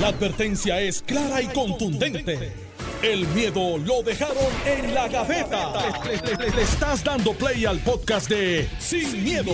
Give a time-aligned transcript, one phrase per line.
[0.00, 2.52] La advertencia es clara y contundente.
[3.02, 4.36] El miedo lo dejaron
[4.66, 5.72] en la gaveta.
[6.04, 9.52] Le, le estás dando play al podcast de Sin, miedo,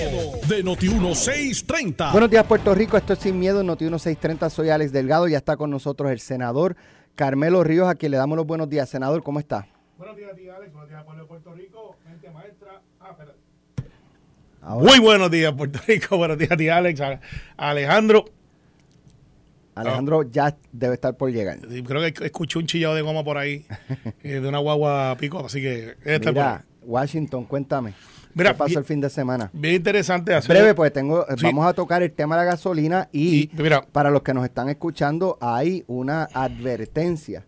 [0.49, 2.13] de Noti1630.
[2.13, 2.97] Buenos días, Puerto Rico.
[2.97, 4.51] Esto es Sin Miedo, Noti1630.
[4.51, 5.27] Soy Alex Delgado.
[5.29, 6.77] Ya está con nosotros el senador
[7.17, 8.88] Carmelo Ríos, a quien le damos los buenos días.
[8.88, 9.67] Senador, ¿cómo está?
[9.99, 10.72] Buenos días, tía Alex.
[10.72, 11.97] Buenos días, pueblo de Puerto Rico.
[12.09, 12.81] Mente maestra.
[13.01, 13.38] Ah, espérate.
[14.63, 16.16] Ahora, Muy buenos días, Puerto Rico.
[16.16, 17.01] Buenos días, tía Alex.
[17.01, 17.20] A-
[17.57, 17.75] a
[19.75, 20.19] Alejandro.
[20.19, 21.59] Alejandro ya debe estar por llegar.
[21.60, 23.66] Creo que escuché un chillado de goma por ahí,
[24.23, 26.48] eh, de una guagua pico, así que debe estar por ahí.
[26.48, 27.95] Mira, Washington, cuéntame.
[28.33, 29.51] Mira, ¿Qué pasó el fin de semana?
[29.52, 30.55] Bien interesante hacer.
[30.56, 31.42] Breve, pues tengo, Sí.
[31.42, 34.45] vamos a tocar el tema de la gasolina y, Y, mira, para los que nos
[34.45, 37.45] están escuchando hay una advertencia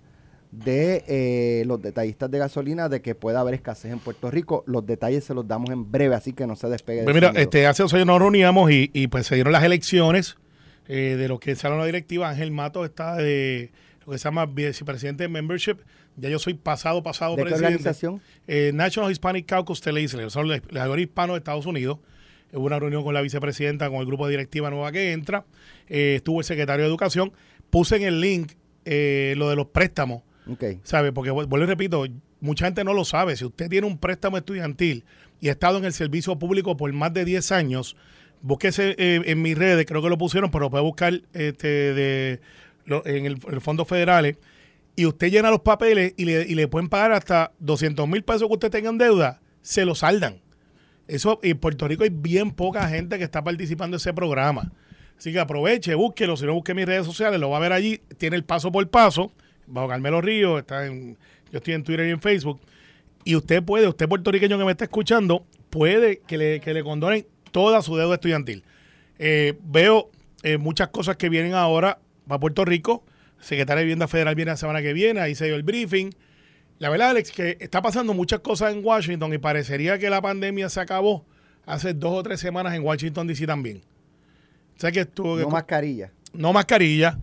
[0.51, 4.65] de eh, los detallistas de gasolina de que pueda haber escasez en Puerto Rico.
[4.67, 7.05] Los detalles se los damos en breve, así que no se despegue.
[7.05, 10.37] de mira, este, hace dos años nos reuníamos y, y, pues se dieron las elecciones
[10.89, 12.29] eh, de lo que sale la directiva.
[12.31, 13.71] Ángel Mato está de
[14.07, 15.77] lo que se llama vicepresidente de membership.
[16.17, 17.75] Ya yo soy pasado, pasado ¿De qué presidente.
[17.77, 18.21] organización?
[18.47, 21.99] Eh, National Hispanic Caucus Legislature, son los legisladores hispanos de Estados Unidos.
[22.53, 25.47] Hubo una reunión con la vicepresidenta, con el grupo de directiva nueva que entra.
[25.89, 27.33] Eh, estuvo el secretario de Educación.
[27.71, 28.53] Puse en el link
[28.85, 30.23] eh, lo de los préstamos.
[30.47, 30.65] Ok.
[30.83, 31.13] ¿Sabe?
[31.13, 32.05] Porque vu- vuelvo y repito,
[32.41, 33.37] mucha gente no lo sabe.
[33.37, 35.05] Si usted tiene un préstamo estudiantil
[35.41, 37.97] y ha estado en el servicio público por más de 10 años,
[38.43, 42.41] búsquese eh, en mis redes, creo que lo pusieron, pero puede buscar este, de,
[43.05, 44.37] en el, los fondos federales.
[44.95, 48.47] Y usted llena los papeles y le, y le pueden pagar hasta 200 mil pesos
[48.49, 50.43] que usted tenga en deuda, se lo saldan.
[51.09, 54.71] Eso, en Puerto Rico hay bien poca gente que está participando en ese programa.
[55.19, 56.37] Así que aproveche, búsquelo.
[56.37, 58.01] Si no busque mis redes sociales, lo va a ver allí.
[58.19, 59.33] Tiene el paso por paso.
[59.67, 61.17] Bajo Carmelo Río, está en,
[61.51, 62.61] yo estoy en Twitter y en Facebook.
[63.25, 67.27] Y usted puede, usted puertorriqueño que me está escuchando, puede que le, que le condonen
[67.53, 68.65] toda su deuda estudiantil.
[69.19, 70.11] Eh, veo
[70.43, 73.05] eh, muchas cosas que vienen ahora para Puerto Rico.
[73.41, 76.11] Secretaria de Vivienda Federal viene la semana que viene, ahí se dio el briefing.
[76.79, 80.69] La verdad, Alex, que está pasando muchas cosas en Washington y parecería que la pandemia
[80.69, 81.25] se acabó
[81.67, 83.83] hace dos o tres semanas en Washington DC también.
[84.77, 86.11] O sea que estuvo No mascarilla.
[86.33, 87.19] no mascarilla,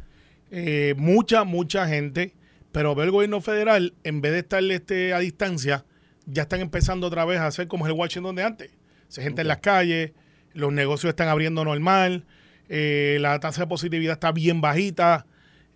[0.52, 2.34] eh, mucha, mucha gente,
[2.72, 5.84] pero veo el gobierno federal, en vez de estar este, a distancia,
[6.26, 8.72] ya están empezando otra vez a hacer como es el Washington de antes.
[9.08, 10.12] Se gente en las calles,
[10.54, 12.26] los negocios están abriendo normal,
[12.70, 15.26] eh, la tasa de positividad está bien bajita.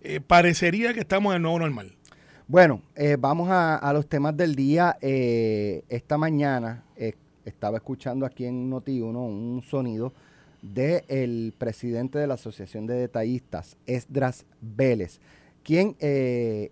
[0.06, 1.96] eh, parecería que estamos en nuevo normal.
[2.46, 4.98] Bueno, eh, vamos a, los temas del día.
[5.00, 6.84] Esta mañana
[7.44, 10.12] estaba escuchando aquí en Noti1 un sonido
[10.60, 15.20] del presidente de la Asociación de Detallistas, Esdras Vélez,
[15.62, 15.96] quien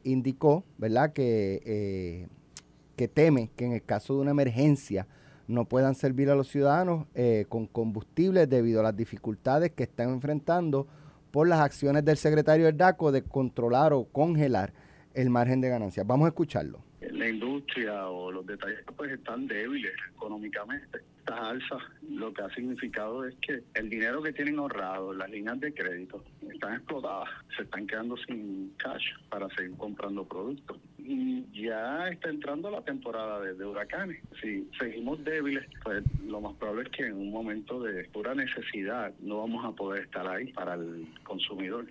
[0.04, 2.28] indicó, ¿verdad?, que,
[2.94, 5.06] que teme que en el caso de una emergencia
[5.52, 10.10] no puedan servir a los ciudadanos eh, con combustible debido a las dificultades que están
[10.10, 10.86] enfrentando
[11.30, 14.72] por las acciones del secretario del DACO de controlar o congelar
[15.14, 16.06] el margen de ganancias.
[16.06, 16.80] Vamos a escucharlo.
[17.22, 20.98] La industria o los detalles pues están débiles económicamente.
[21.20, 25.60] Estas alzas lo que ha significado es que el dinero que tienen ahorrado, las líneas
[25.60, 30.78] de crédito, están explotadas, se están quedando sin cash para seguir comprando productos.
[30.98, 34.20] Y ya está entrando la temporada de, de huracanes.
[34.40, 39.14] Si seguimos débiles, pues lo más probable es que en un momento de pura necesidad
[39.20, 41.86] no vamos a poder estar ahí para el consumidor.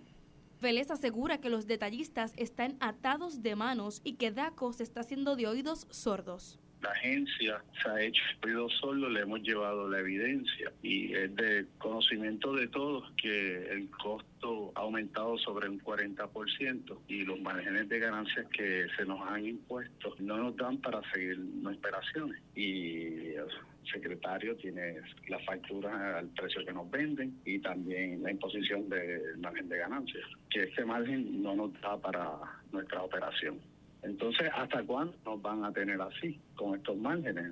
[0.61, 5.35] Vélez asegura que los detallistas están atados de manos y que DACO se está haciendo
[5.35, 6.59] de oídos sordos.
[6.81, 10.71] La agencia se ha hecho ruido solo, le hemos llevado la evidencia.
[10.81, 17.23] Y es de conocimiento de todos que el costo ha aumentado sobre un 40% y
[17.23, 21.81] los márgenes de ganancias que se nos han impuesto no nos dan para seguir nuestras
[21.91, 22.41] operaciones.
[22.55, 23.47] Y el
[23.91, 29.67] secretario tiene las facturas al precio que nos venden y también la imposición del margen
[29.69, 32.37] de ganancias, que este margen no nos da para
[32.71, 33.59] nuestra operación.
[34.03, 37.51] Entonces, ¿hasta cuándo nos van a tener así, con estos márgenes?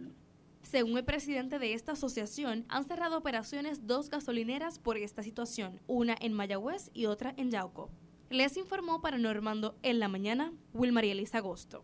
[0.64, 6.16] Según el presidente de esta asociación, han cerrado operaciones dos gasolineras por esta situación, una
[6.20, 7.90] en Mayagüez y otra en Yauco.
[8.30, 11.84] Les informó para Normando en la mañana, Wilmarielis Agosto.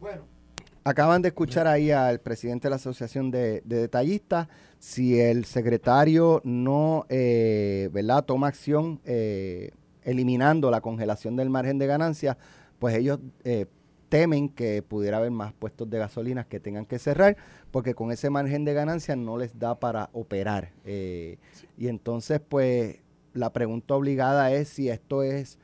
[0.00, 0.26] Bueno.
[0.84, 4.48] Acaban de escuchar ahí al presidente de la Asociación de, de Detallistas.
[4.80, 8.24] Si el secretario no eh, ¿verdad?
[8.24, 9.70] toma acción eh,
[10.02, 12.36] eliminando la congelación del margen de ganancia,
[12.82, 13.66] pues ellos eh,
[14.08, 17.36] temen que pudiera haber más puestos de gasolinas que tengan que cerrar,
[17.70, 20.72] porque con ese margen de ganancia no les da para operar.
[20.84, 21.38] Eh,
[21.78, 22.98] Y entonces, pues,
[23.34, 25.60] la pregunta obligada es si esto es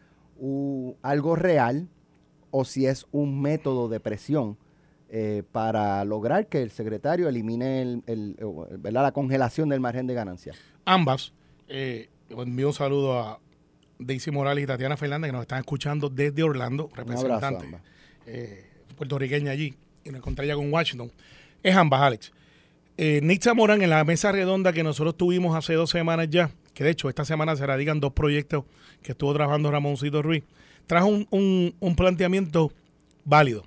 [1.03, 1.89] algo real
[2.53, 4.57] o si es un método de presión
[5.11, 8.37] eh, para lograr que el secretario elimine el, el-
[8.79, 9.03] ¿verdad?
[9.03, 10.53] la congelación del margen de ganancia.
[10.85, 11.33] Ambas.
[11.67, 13.41] Eh, envío un saludo a,
[13.99, 17.67] Daisy Morales y Tatiana Fernández, que nos están escuchando desde Orlando, representante
[18.27, 18.65] eh,
[18.97, 19.75] puertorriqueña allí,
[20.05, 21.11] y nos encontré ya con Washington.
[21.63, 22.33] Es ambas, Alex.
[22.97, 26.85] Eh, Nitza Morán, en la mesa redonda que nosotros tuvimos hace dos semanas ya, que
[26.85, 28.65] de hecho esta semana se radican dos proyectos
[29.03, 30.43] que estuvo trabajando Ramoncito Ruiz,
[30.87, 32.73] trajo un, un, planteamiento
[33.25, 33.65] válido.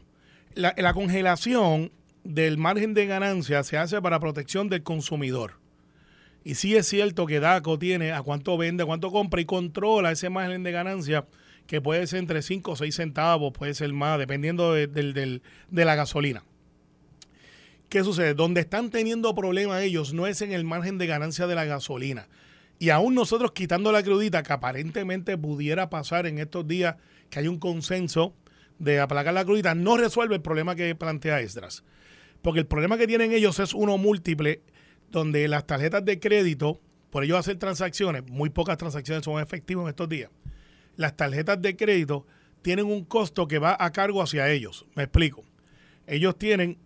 [0.54, 1.92] La, la congelación
[2.26, 5.61] del margen de ganancia se hace para protección del consumidor.
[6.44, 10.12] Y sí es cierto que DACO tiene a cuánto vende, a cuánto compra y controla
[10.12, 11.28] ese margen de ganancia
[11.68, 15.96] que puede ser entre 5 o 6 centavos, puede ser más, dependiendo de, de, la
[15.96, 16.44] gasolina.
[17.90, 18.34] ¿Qué sucede?
[18.34, 22.28] Donde están teniendo problemas ellos no es en el margen de ganancia de la gasolina.
[22.80, 26.96] Y aún nosotros quitando la crudita, que aparentemente pudiera pasar en estos días
[27.30, 28.34] que hay un consenso
[28.80, 31.84] de aplacar la crudita, no resuelve el problema que plantea Esdras.
[32.42, 34.62] Porque el problema que tienen ellos es uno múltiple
[35.12, 36.80] donde las tarjetas de crédito,
[37.10, 40.32] por ello hacer transacciones, muy pocas transacciones son efectivas en estos días,
[40.96, 42.26] las tarjetas de crédito
[42.62, 44.86] tienen un costo que va a cargo hacia ellos.
[44.96, 45.44] Me explico.
[46.08, 46.78] Ellos tienen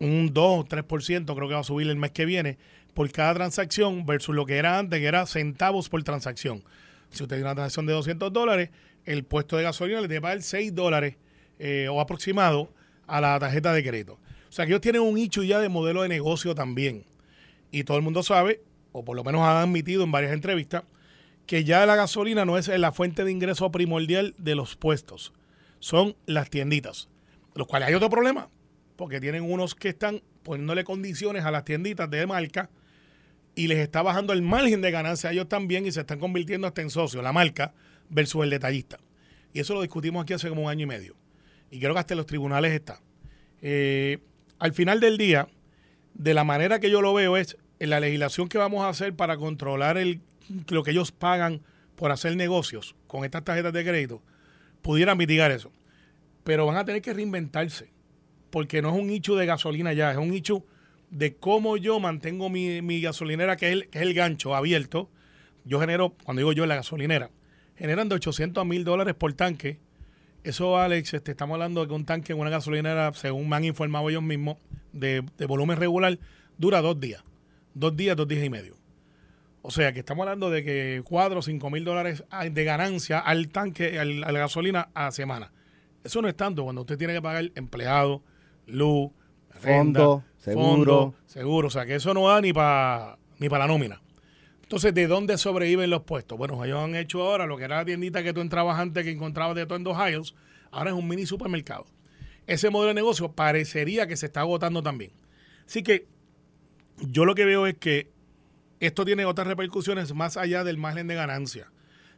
[0.00, 2.58] un 2 o 3%, creo que va a subir el mes que viene,
[2.94, 6.62] por cada transacción versus lo que era antes, que era centavos por transacción.
[7.10, 8.70] Si usted tiene una transacción de 200 dólares,
[9.04, 11.16] el puesto de gasolina le debe pagar 6 dólares
[11.58, 12.72] eh, o aproximado
[13.06, 14.18] a la tarjeta de crédito.
[14.48, 17.04] O sea que ellos tienen un nicho ya de modelo de negocio también.
[17.70, 20.84] Y todo el mundo sabe, o por lo menos ha admitido en varias entrevistas,
[21.46, 25.32] que ya la gasolina no es la fuente de ingreso primordial de los puestos,
[25.78, 27.08] son las tienditas.
[27.54, 28.48] Los cuales hay otro problema,
[28.96, 32.70] porque tienen unos que están poniéndole condiciones a las tienditas de marca
[33.54, 36.66] y les está bajando el margen de ganancia a ellos también y se están convirtiendo
[36.66, 37.74] hasta en socios, la marca
[38.08, 38.98] versus el detallista.
[39.52, 41.16] Y eso lo discutimos aquí hace como un año y medio.
[41.70, 43.00] Y creo que hasta los tribunales está.
[43.62, 44.18] Eh,
[44.58, 45.48] al final del día,
[46.18, 49.14] de la manera que yo lo veo es en la legislación que vamos a hacer
[49.14, 50.20] para controlar el,
[50.68, 51.60] lo que ellos pagan
[51.94, 54.22] por hacer negocios con estas tarjetas de crédito,
[54.82, 55.72] pudieran mitigar eso.
[56.44, 57.90] Pero van a tener que reinventarse,
[58.50, 60.64] porque no es un nicho de gasolina ya, es un nicho
[61.10, 65.10] de cómo yo mantengo mi, gasolinera, que es, el, es el gancho abierto.
[65.64, 67.30] Yo genero, cuando digo yo, la gasolinera,
[67.76, 69.78] generan de 800 a 1000 dólares por tanque.
[70.48, 73.64] Eso, Alex, este, estamos hablando de que un tanque en una gasolinera, según me han
[73.64, 74.56] informado ellos mismos,
[74.92, 76.18] de, de volumen regular,
[76.58, 77.22] dura dos días
[77.76, 78.74] dos días, dos días y medio.
[79.62, 83.48] O sea que estamos hablando de que cuatro o cinco mil dólares de ganancia al
[83.48, 85.52] tanque, al, a la gasolina a semana.
[86.02, 88.22] Eso no es tanto cuando usted tiene que pagar empleado,
[88.66, 89.10] luz,
[89.50, 91.14] fondo, seguro.
[91.26, 91.68] seguro.
[91.68, 94.00] O sea que eso no da ni para ni para la nómina.
[94.66, 96.36] Entonces, ¿de dónde sobreviven los puestos?
[96.36, 99.12] Bueno, ellos han hecho ahora lo que era la tiendita que tú entrabas antes que
[99.12, 100.34] encontrabas de todo en dos aisles,
[100.72, 101.86] ahora es un mini supermercado.
[102.48, 105.12] Ese modelo de negocio parecería que se está agotando también.
[105.64, 106.08] Así que
[106.98, 108.10] yo lo que veo es que
[108.80, 111.70] esto tiene otras repercusiones más allá del margen de ganancia.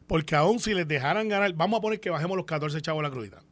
[0.06, 3.02] Porque aún si les dejaran ganar, vamos a poner que bajemos los 14 chavos a
[3.02, 3.42] la crudita.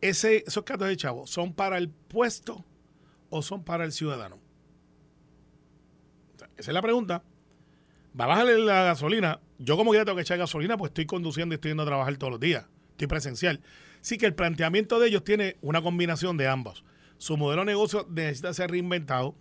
[0.00, 2.64] Esos 14 chavos, ¿son para el puesto
[3.28, 4.38] o son para el ciudadano?
[6.56, 7.22] esa es la pregunta.
[8.18, 9.40] Va a bajarle la gasolina.
[9.58, 12.16] Yo como que tengo que echar gasolina, pues estoy conduciendo y estoy yendo a trabajar
[12.16, 12.66] todos los días.
[12.90, 13.60] Estoy presencial.
[14.00, 16.84] Sí que el planteamiento de ellos tiene una combinación de ambos.
[17.18, 19.34] Su modelo de negocio necesita ser reinventado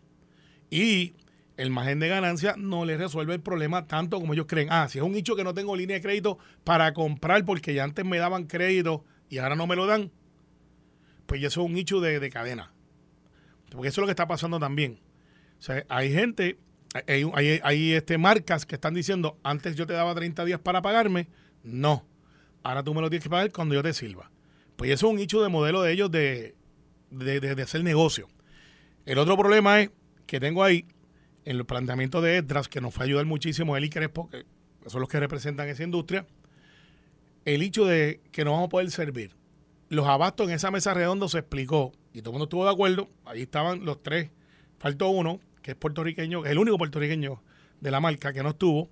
[0.70, 1.14] y
[1.58, 4.68] el margen de ganancia no les resuelve el problema tanto como ellos creen.
[4.72, 7.84] Ah, si es un nicho que no tengo línea de crédito para comprar porque ya
[7.84, 10.12] antes me daban crédito y ahora no me lo dan,
[11.26, 12.74] pues eso es un nicho de, cadena.
[13.70, 15.00] Porque eso es lo que está pasando también.
[15.60, 16.58] O sea, hay gente,
[17.06, 21.28] hay, este, marcas que están diciendo, antes yo te daba 30 días para pagarme,
[21.64, 22.06] no.
[22.64, 24.32] Ahora tú me lo tienes que pagar cuando yo te sirva.
[24.76, 26.56] Pues eso es un nicho de modelo de ellos de,
[27.10, 28.28] de, de hacer negocio.
[29.06, 29.92] El otro problema es
[30.26, 30.86] que tengo ahí,
[31.46, 34.46] en el planteamiento de Edras, que nos fue a ayudar muchísimo él y Crespo, que
[34.88, 36.28] son los que representan esa industria,
[37.46, 39.36] el hecho de que no vamos a poder servir.
[39.90, 43.10] Los abastos en esa mesa redonda se explicó y todo el mundo estuvo de acuerdo.
[43.24, 44.30] Ahí estaban los tres.
[44.80, 47.42] Faltó uno, que es puertorriqueño, que es el único puertorriqueño
[47.82, 48.90] de la marca que no estuvo,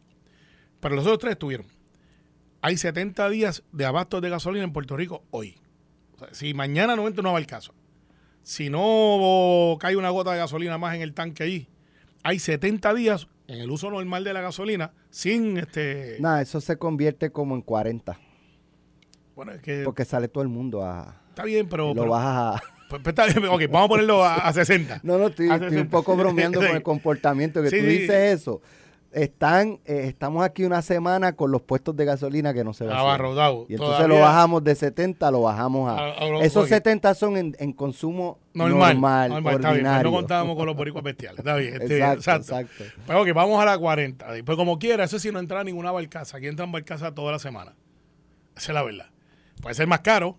[0.79, 1.67] pero los otros tres estuvieron.
[2.61, 5.57] Hay 70 días de abastos de gasolina en Puerto Rico hoy.
[6.31, 7.73] si mañana no entra, no va el caso
[8.45, 11.67] si no cae una gota de gasolina más en el tanque ahí,
[12.21, 16.17] hay 70 días en el uso normal de la gasolina sin este...
[16.19, 18.19] Nada, eso se convierte como en 40.
[19.35, 19.81] Bueno, es que...
[19.83, 21.23] Porque sale todo el mundo a...
[21.29, 21.95] Está bien, pero...
[21.95, 22.74] Lo bajas a...
[22.89, 24.99] Pues, pues está bien, ok, vamos a ponerlo a, 60.
[25.03, 28.61] No, no, estoy, un poco bromeando con el comportamiento que tú dices eso.
[29.11, 32.95] están, eh, estamos aquí una semana con los puestos de gasolina que no se van.
[32.97, 33.65] Abarrotado.
[33.69, 35.95] Y entonces lo bajamos de 70, lo bajamos a...
[35.97, 36.69] A- a- esos ok.
[36.69, 40.11] 70 son en, en consumo Normal, normal, normal, está bien, pues ordinario.
[40.11, 41.81] no contábamos con los boricuas bestiales, está bien.
[41.81, 42.83] este, Exacto, exacto.
[43.07, 44.25] Pero ok, vamos a la 40.
[44.45, 46.37] Pues como quiera, eso sí no entra a ninguna barcaza.
[46.37, 47.73] Aquí entran barcazas toda la semana.
[48.55, 49.07] Esa es la verdad.
[49.61, 50.37] Puede ser más caro,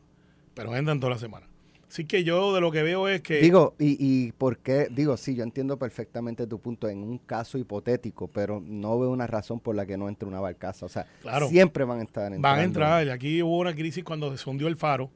[0.54, 1.46] pero entran toda la semana.
[1.88, 3.36] Así que yo de lo que veo es que...
[3.40, 7.58] Digo, y, y por qué, digo, sí, yo entiendo perfectamente tu punto en un caso
[7.58, 10.84] hipotético, pero no veo una razón por la que no entre una barcaza.
[10.84, 11.48] O sea, Claro.
[11.48, 12.42] siempre van a estar entrando.
[12.42, 13.06] Van a entrar.
[13.06, 15.10] Y aquí hubo una crisis cuando se hundió el faro,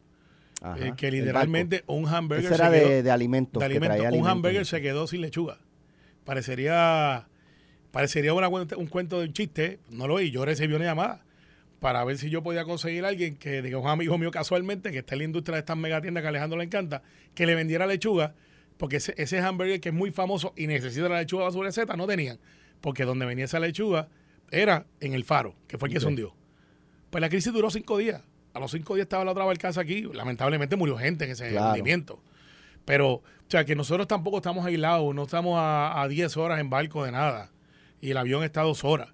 [0.63, 3.61] Ajá, eh, que literalmente un hamburger Ese era se quedó, de, de alimentos.
[3.61, 4.31] de que alimento, traía un alimentos.
[4.33, 5.59] hamburger se quedó sin lechuga.
[6.25, 7.27] Parecería
[7.91, 9.81] parecería una un cuento de un chiste.
[9.91, 10.31] No lo vi.
[10.31, 11.25] Yo recibí una llamada
[11.81, 14.99] para ver si yo podía conseguir a alguien que, diga un amigo mío casualmente, que
[14.99, 17.03] está en la industria de estas megatiendas que a Alejandro le encanta,
[17.35, 18.35] que le vendiera lechuga,
[18.77, 21.97] porque ese, ese hamburger que es muy famoso y necesita la lechuga para su receta,
[21.97, 22.39] no tenían.
[22.81, 24.09] Porque donde venía esa lechuga
[24.51, 26.35] era en el faro, que fue el que se hundió.
[27.11, 28.23] Pues la crisis duró cinco días.
[28.53, 30.03] A los cinco días estaba la otra barcaza aquí.
[30.03, 31.71] Lamentablemente murió gente en ese Claro.
[31.71, 32.23] hundimiento.
[32.85, 36.71] Pero, o sea, que nosotros tampoco estamos aislados, no estamos a, a 10 horas en
[36.71, 37.51] barco de nada.
[38.01, 39.09] Y el avión está a dos horas.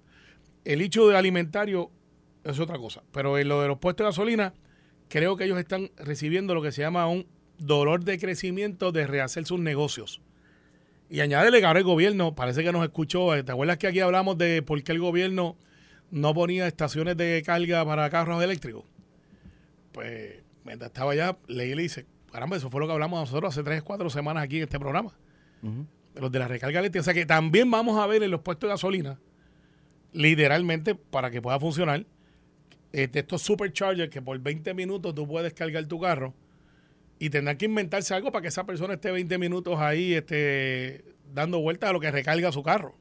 [0.65, 1.91] El hecho de alimentario
[2.51, 3.03] es otra cosa.
[3.11, 4.53] Pero en lo de los puestos de gasolina,
[5.09, 7.27] creo que ellos están recibiendo lo que se llama un
[7.57, 10.21] dolor de crecimiento de rehacer sus negocios.
[11.09, 13.99] Y añádele que ahora el gobierno, parece que nos escuchó, eh, ¿te acuerdas que aquí
[14.01, 15.55] hablamos de por qué el gobierno
[16.11, 18.83] no ponía estaciones de carga para carros eléctricos?
[19.93, 23.53] Pues mientras estaba allá, leí y le dice, caramba, eso fue lo que hablamos nosotros
[23.53, 25.13] hace tres, cuatro semanas aquí en este programa.
[26.13, 27.01] Los de la recarga eléctrica.
[27.01, 29.19] O sea que también vamos a ver en los puestos de gasolina,
[30.11, 32.05] literalmente, para que pueda funcionar,
[32.93, 36.33] eh, de estos superchargers que por 20 minutos tú puedes cargar tu carro
[37.19, 41.03] y tendrán que inventarse algo para que esa persona esté 20 minutos ahí este,
[41.33, 42.95] dando vueltas a lo que recarga su carro.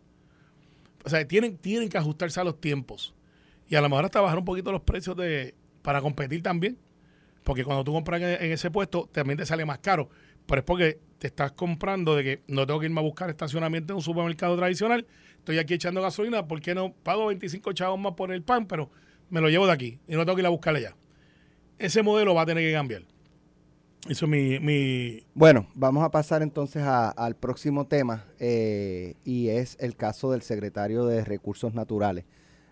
[1.04, 3.14] O sea, tienen, tienen que ajustarse a los tiempos.
[3.68, 6.78] Y a lo mejor hasta bajar un poquito los precios de para competir también.
[7.44, 10.08] Porque cuando tú compras en, en ese puesto, también te sale más caro.
[10.46, 13.92] Pero es porque te estás comprando de que no tengo que irme a buscar estacionamiento
[13.92, 15.06] en un supermercado tradicional.
[15.38, 16.46] Estoy aquí echando gasolina.
[16.48, 18.66] ¿Por qué no pago 25 chavos más por el pan?
[18.66, 18.90] Pero
[19.30, 20.96] me lo llevo de aquí y no tengo que ir a buscarle allá.
[21.78, 23.02] Ese modelo va a tener que cambiar.
[24.08, 29.48] Eso es mi, mi Bueno, vamos a pasar entonces a- al próximo tema eh, y
[29.48, 32.24] es el caso del secretario de Recursos Naturales.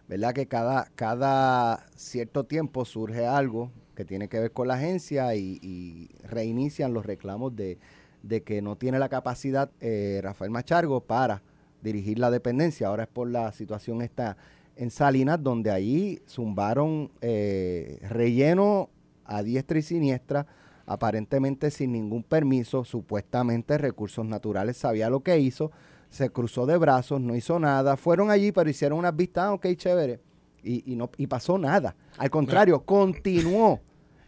[0.06, 5.34] ¿Verdad que cada, cada cierto tiempo surge algo que tiene que ver con la agencia
[5.34, 7.78] y, y reinician los reclamos de,
[8.22, 11.42] de que no tiene la capacidad eh, Rafael Machargo para
[11.82, 12.88] dirigir la dependencia?
[12.88, 14.36] Ahora es por la situación esta
[14.76, 18.90] en Salinas, donde ahí zumbaron eh, relleno
[19.24, 20.46] a diestra y siniestra
[20.86, 25.70] aparentemente sin ningún permiso, supuestamente Recursos Naturales sabía lo que hizo,
[26.10, 29.66] se cruzó de brazos, no hizo nada, fueron allí pero hicieron unas vistas, ah, ok,
[29.76, 30.20] chévere,
[30.62, 31.94] y, y no, y pasó nada.
[32.18, 33.80] Al contrario, continuó.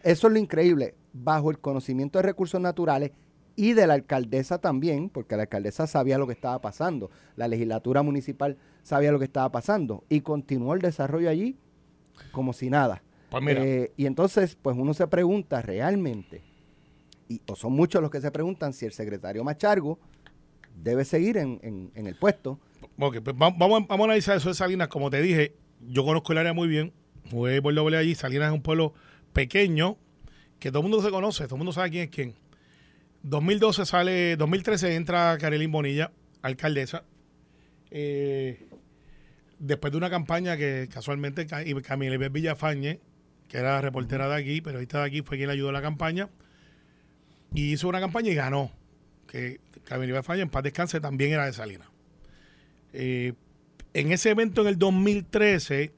[0.02, 3.12] Eso es lo increíble, bajo el conocimiento de Recursos Naturales
[3.54, 8.02] y de la alcaldesa también, porque la alcaldesa sabía lo que estaba pasando, la legislatura
[8.02, 11.56] municipal sabía lo que estaba pasando, y continuó el desarrollo allí
[12.32, 13.02] como si nada.
[13.30, 16.42] Pues mira, Eh, y entonces, pues uno se pregunta realmente,
[17.28, 19.98] y o son muchos los que se preguntan si el secretario Machargo
[20.80, 22.60] debe seguir en, en- en el puesto.
[22.96, 24.86] Pues va- vamos, a- vamos a analizar eso de Salinas.
[24.88, 25.54] Como te dije,
[25.88, 26.92] yo conozco el área muy bien.
[27.30, 28.14] Jugué por doble allí.
[28.14, 28.92] Salinas es un pueblo
[29.32, 29.96] pequeño
[30.60, 32.34] que todo el mundo se conoce, todo el mundo sabe quién es quién.
[33.24, 36.12] 2012 sale, 2013 entra Carolín Bonilla,
[36.42, 37.02] alcaldesa.
[37.90, 38.66] Eh,
[39.58, 43.00] después de una campaña que casualmente Camila Villafañe,
[43.48, 46.28] que era reportera de aquí, periodista de aquí, fue quien le ayudó a la campaña.
[47.54, 48.72] Y hizo una campaña y ganó.
[49.28, 51.88] Que Camila Villafañe, en paz descanse, también era de Salinas.
[52.92, 53.34] Eh,
[53.94, 55.92] en ese evento en el 2013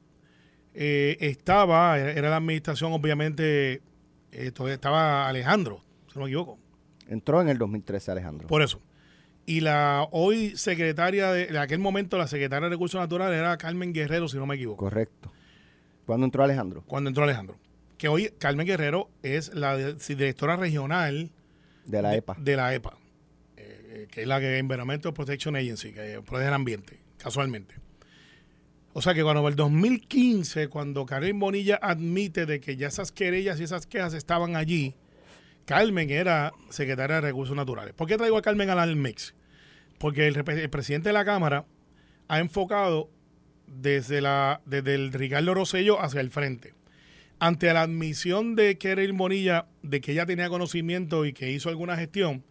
[0.75, 3.83] eh, estaba, era, la administración obviamente,
[4.33, 6.59] eh, estaba Alejandro, si no me equivoco,
[7.09, 8.49] Entró en el 2013 Alejandro.
[8.49, 8.81] por eso.
[9.49, 14.29] Y la hoy secretaria de, aquel momento, la secretaria de Recursos Naturales era Carmen Guerrero,
[14.29, 15.33] si no me equivoco, Correcto.
[16.05, 16.83] ¿Cuándo entró Alejandro?
[16.87, 17.57] cuando entró Alejandro.
[17.97, 21.31] Que hoy Carmen Guerrero es la de- directora regional
[21.87, 22.37] De la EPA.
[22.39, 22.99] de la EPA,
[23.57, 27.75] eh, que es la que Environmental Protection Agency, que protege el ambiente, casualmente.
[28.93, 33.13] O sea que cuando en el 2015, cuando Carmen Bonilla admite de que ya esas
[33.13, 34.95] querellas y esas quejas estaban allí,
[35.65, 37.95] Carmen era secretaria de Recursos Naturales.
[37.95, 39.35] ¿Por qué traigo a Carmen al mix?
[39.99, 41.67] Porque el, presidente de la Cámara
[42.29, 43.11] ha enfocado
[43.67, 46.75] desde, la, desde el Ricardo Rosello hacia el frente.
[47.41, 51.97] Ante la admisión de Keren Bonilla de que ella tenía conocimiento y que hizo alguna
[51.97, 52.45] gestión,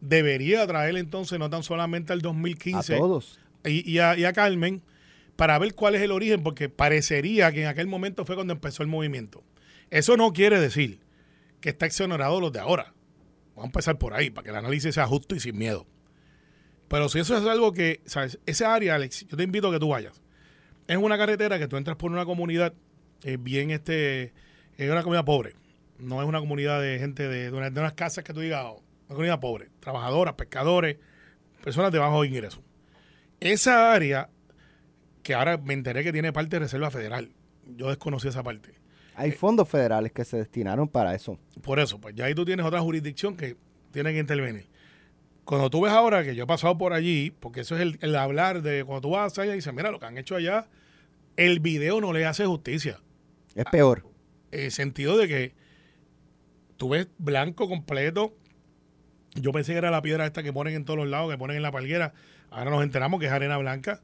[0.00, 3.38] debería traer entonces no tan solamente al A 2015 todos.
[3.64, 4.82] y, y a, y a Carmen
[5.36, 8.82] para ver cuál es el origen, porque parecería que en aquel momento fue cuando empezó
[8.82, 9.42] el movimiento.
[9.90, 11.00] Eso no quiere decir
[11.60, 12.94] que está exonerado los de ahora.
[13.50, 15.86] Vamos a empezar por ahí, para que el análisis sea justo y sin miedo.
[16.88, 18.38] Pero si eso es algo que, ¿sabes?
[18.46, 20.20] Esa área, Alex, yo te invito a que tú vayas.
[20.86, 22.74] Es una carretera que tú entras por una comunidad
[23.24, 24.34] eh, bien, este,
[24.76, 25.54] es una comunidad pobre.
[25.98, 29.14] No es una comunidad de gente de, de, unas casas que tú digas, oh, una
[29.14, 29.68] comunidad pobre.
[29.80, 30.98] Trabajadoras, pescadores,
[31.62, 32.62] personas de bajo ingreso.
[33.40, 34.28] Esa área,
[35.22, 37.30] que ahora me enteré que tiene parte de Reserva Federal.
[37.76, 38.74] Yo desconocí esa parte.
[39.14, 41.38] Hay fondos federales que se destinaron para eso.
[41.62, 43.56] Por eso, pues ya ahí tú tienes otra jurisdicción que
[43.92, 44.66] tiene que intervenir.
[45.44, 48.16] Cuando tú ves ahora que yo he pasado por allí, porque eso es el, el
[48.16, 50.66] hablar de cuando tú vas allá y dices, mira lo que han hecho allá,
[51.36, 53.00] el video no le hace justicia.
[53.54, 54.06] Es peor.
[54.50, 55.52] En el sentido de que
[56.76, 58.34] tú ves blanco completo.
[59.34, 61.56] Yo pensé que era la piedra esta que ponen en todos los lados, que ponen
[61.56, 62.14] en la palguera.
[62.50, 64.00] Ahora nos enteramos que es arena blanca.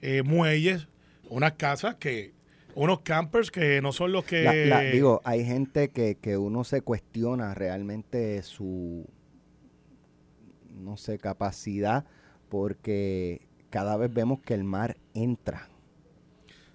[0.00, 0.88] Eh, muelles,
[1.28, 2.32] unas casas que
[2.74, 4.42] unos campers que no son los que...
[4.42, 9.06] La, la, digo, hay gente que, que uno se cuestiona realmente su,
[10.82, 12.04] no sé, capacidad,
[12.48, 15.68] porque cada vez vemos que el mar entra.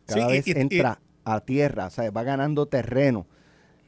[0.05, 3.25] Cada Sí, vez y- y- entra a tierra, o sea, va ganando terreno.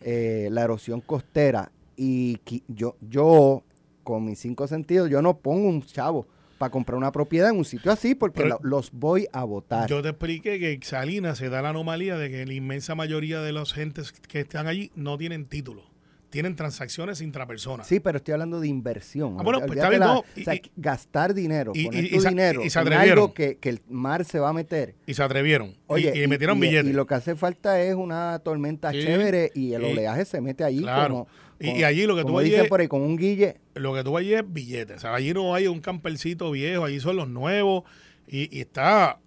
[0.01, 1.73] eh, la erosión costera.
[1.97, 2.37] Y
[2.69, 3.63] yo, yo,
[4.05, 6.25] con mis cinco sentidos, yo no pongo un chavo
[6.57, 9.89] para comprar una propiedad en un sitio así porque Pero- los voy a votar.
[9.89, 13.41] Yo te expliqué que en Salinas se da la anomalía de que la inmensa mayoría
[13.41, 15.83] de los gentes que están allí no tienen título.
[16.29, 17.87] Tienen transacciones intrapersonas.
[17.87, 19.37] Sí, pero estoy hablando de inversión.
[19.39, 22.21] Ah, bueno, pues está bien, la- no, o sea, y- gastar dinero, y- poner tu
[22.21, 24.93] dinero y se en algo que, que el mar se va a meter.
[25.07, 25.69] Y se atrevieron.
[25.69, 26.91] Y- Oye, y, metieron billetes.
[26.91, 30.63] Y lo que hace falta es una tormenta Sí, chévere y el oleaje se mete
[30.63, 31.09] allí Claro.
[31.13, 31.27] como,
[31.59, 33.57] Y- como- y allí lo que tú como dicen por ahí, con un guille.
[33.73, 34.97] lo que tú allí es billetes.
[34.97, 37.83] O sea, allí no hay un campercito viejo, allí son los nuevos.
[38.27, 39.17] Y, y está.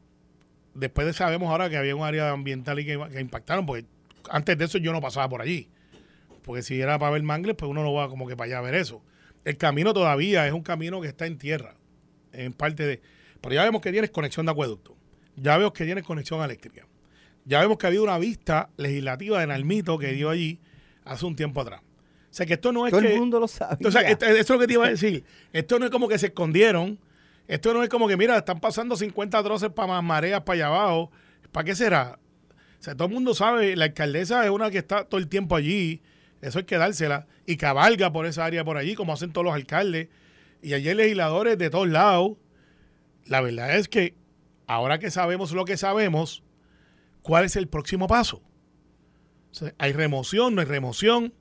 [0.74, 3.84] Después de sabemos ahora que había un área ambiental y que, que impactaron, porque
[4.30, 5.68] antes de eso yo no pasaba por allí.
[6.42, 8.62] Porque si era para ver mangles, pues uno no va como que para allá a
[8.62, 9.02] ver eso.
[9.44, 11.74] El camino todavía es un camino que está en tierra,
[12.32, 13.00] en parte de.
[13.40, 14.96] Pero ya vemos que tienes conexión de acuedoto.
[15.36, 16.86] Ya vemos que tienes conexión eléctrica.
[17.44, 20.60] Ya vemos que ha habido una vista legislativa de Nalmito que dio allí
[21.04, 21.80] hace un tiempo atrás.
[21.82, 23.12] O sea que esto no es Todo que.
[23.14, 23.76] el mundo lo sabe.
[24.12, 25.24] Esto- eso es lo que te iba a decir.
[25.52, 26.98] Esto no es como que se escondieron.
[27.48, 30.66] Esto no es como que, mira, están pasando 50 troces para más mareas para allá
[30.68, 31.10] abajo.
[31.50, 32.18] ¿Para qué será?
[32.78, 35.56] O sea, todo el mundo sabe, la alcaldesa es una que está todo el tiempo
[35.56, 36.00] allí.
[36.42, 37.26] Eso hay que dársela.
[37.46, 40.08] Y cabalga por esa área por allí, como hacen todos los alcaldes.
[40.60, 42.32] Y allí hay legisladores de todos lados.
[43.26, 44.14] La verdad es que
[44.66, 46.42] ahora que sabemos lo que sabemos,
[47.22, 48.42] ¿cuál es el próximo paso?
[49.78, 51.32] Hay remoción, no hay remoción.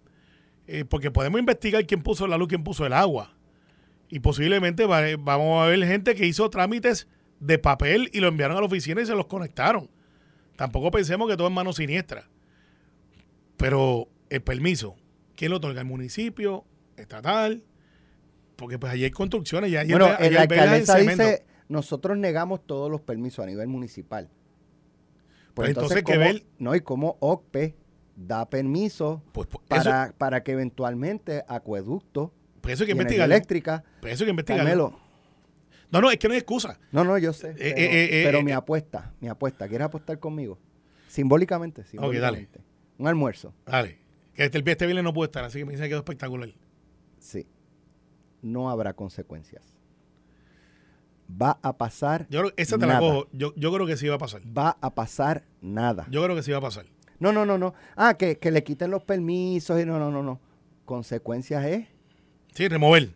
[0.67, 3.35] Eh, porque podemos investigar quién puso la luz, quién puso el agua.
[4.09, 7.07] Y posiblemente va- vamos a ver gente que hizo trámites
[7.39, 9.89] de papel y lo enviaron a la oficina y se los conectaron.
[10.55, 12.29] Tampoco pensemos que todo es mano siniestra.
[13.57, 14.95] Pero el permiso,
[15.35, 15.81] ¿quién lo otorga?
[15.81, 16.65] ¿El municipio?
[16.97, 17.63] ¿Estatal?
[18.55, 22.65] Porque pues allí hay construcciones y allí Bueno, hay- allí la alcaldesa dice, nosotros negamos
[22.65, 24.29] todos los permisos a nivel municipal.
[25.53, 26.45] Pues entonces, ¿qué ¿cómo- ver?
[26.59, 27.75] No, y como OCPE
[28.15, 33.33] da permiso Pues, pues, eso, para, para que eventualmente acueducto pues eso hay que investigarlo.
[33.33, 34.63] eléctrica, Pues eso hay que investigarlo.
[34.69, 34.99] Carmelo,
[35.91, 36.79] No, no, es que no hay excusa.
[36.93, 37.49] No, no, yo sé.
[37.49, 38.55] Eh, pero eh, eh, pero eh, mi eh.
[38.55, 39.67] apuesta, mi apuesta.
[39.67, 40.57] ¿Quieres apostar conmigo?
[41.09, 42.61] Simbólicamente, simbólicamente.
[42.97, 43.53] Un almuerzo.
[43.65, 43.99] Dale.
[44.33, 46.49] Que este, el este viernes no puede estar, así que me dice que quedó espectacular.
[47.19, 47.47] Sí.
[48.41, 49.77] No habrá consecuencias.
[51.41, 52.27] Va a pasar.
[52.29, 52.99] Yo creo, esa te la nada.
[52.99, 53.27] cojo.
[53.31, 54.41] Yo, yo creo que sí va a pasar.
[54.57, 56.07] Va a pasar nada.
[56.09, 56.85] Yo creo que sí va a pasar.
[57.19, 57.73] No, no, no, no.
[57.95, 60.39] Ah, que, que le quiten los permisos y no, no, no, no.
[60.85, 61.87] Consecuencias es.
[62.53, 63.13] Sí, remover.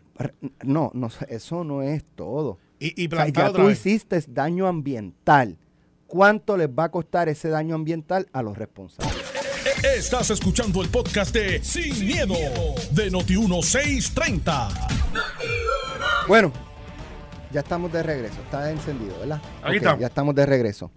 [0.62, 2.58] No, no, eso no es todo.
[2.78, 3.78] Y, y O sea, plantar ya otra tú vez.
[3.84, 5.58] hiciste daño ambiental.
[6.06, 9.14] ¿Cuánto les va a costar ese daño ambiental a los responsables?
[9.66, 12.34] Estás escuchando el podcast de Sin, miedo,
[12.92, 14.68] de Noti1630.
[16.28, 16.52] Bueno,
[17.52, 18.36] ya estamos de regreso.
[18.44, 19.42] Está encendido, ¿verdad?
[19.62, 20.00] Ahí Ok, estamos.
[20.00, 20.92] Ya estamos de regreso.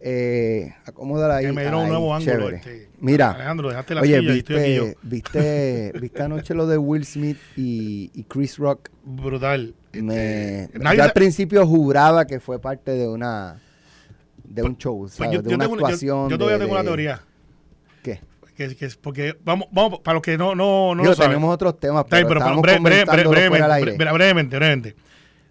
[0.00, 1.46] Eh, acomódala ahí.
[1.46, 2.50] Que me dieron un nuevo ángulo.
[2.50, 2.90] este.
[2.98, 4.84] Mira, Alejandro, dejaste la oye, silla y estoy aquí yo.
[4.84, 8.88] viste, viste, viste anoche lo de Will Smith y, y Chris Rock.
[9.04, 9.74] Brutal.
[9.92, 13.60] Me, Este, yo al principio juraba que fue parte de una
[14.44, 15.32] de un show, pues ¿sabes?
[15.34, 16.28] yo, de yo una yo- actuación.
[16.30, 17.20] yo todavía de- tengo una teoría.
[18.02, 18.20] ¿Qué?
[18.56, 21.30] Que, porque, vamos, vamos, para los que no, no, no Digo, lo saben.
[21.30, 23.96] tenemos otros temas, pero, pero, estamos bre- brevemente, al aire.
[23.96, 24.96] bre- brevemente, brevemente.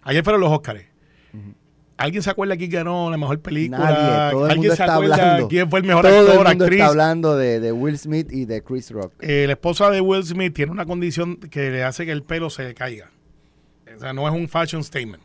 [0.02, 0.86] Ayer fueron los Óscares.
[1.96, 3.78] ¿Alguien se acuerda quién ganó la mejor película?
[3.78, 5.48] Nadie, todo el ¿Alguien mundo se está acuerda hablando.
[5.48, 6.80] quién fue el mejor Todo actor, el mundo actriz?
[6.80, 9.14] está hablando de, de Will Smith y de Chris Rock.
[9.20, 12.50] Eh, la esposa de Will Smith tiene una condición que le hace que el pelo
[12.50, 13.10] se le caiga.
[13.96, 15.22] O sea, no es un fashion statement.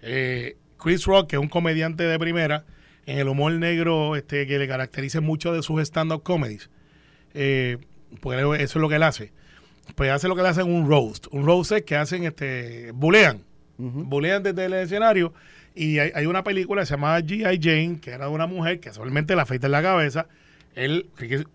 [0.00, 2.64] Eh, Chris Rock, que es un comediante de primera,
[3.10, 6.70] en el humor negro este, que le caracteriza mucho de sus stand-up comedies.
[7.34, 7.78] Eh,
[8.20, 9.32] pues eso es lo que él hace.
[9.96, 11.26] Pues hace lo que le hacen un roast.
[11.32, 13.42] Un roast es que hacen, este, bulean.
[13.78, 15.32] Bulean desde el escenario.
[15.74, 17.58] Y hay, una película que se llama G.I.
[17.60, 20.28] Jane, que era de una mujer que solamente la afeita en la cabeza.
[20.76, 21.08] Él,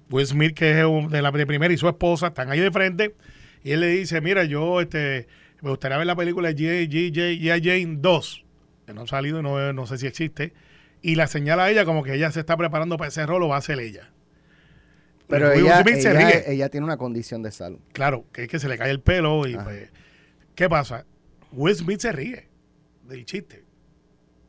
[0.10, 3.16] Will Smith, que es de la de primera, y su esposa, están ahí de frente.
[3.64, 5.28] Y él le dice, mira, yo este,
[5.62, 7.62] me gustaría ver la película G.I.
[7.64, 8.46] Jane 2,
[8.88, 10.54] que no ha salido, no, no sé si existe.
[11.06, 13.48] Y la señala a ella como que ella se está preparando para ese rol, lo
[13.48, 14.10] va a hacer ella.
[15.28, 15.84] Pero ella,
[16.48, 17.78] ella, tiene una condición de salud.
[17.94, 19.92] Claro, que es que se le cae el pelo y pues,
[20.56, 21.06] ¿qué pasa?
[21.52, 22.48] Will Smith se ríe
[23.08, 23.64] del chiste.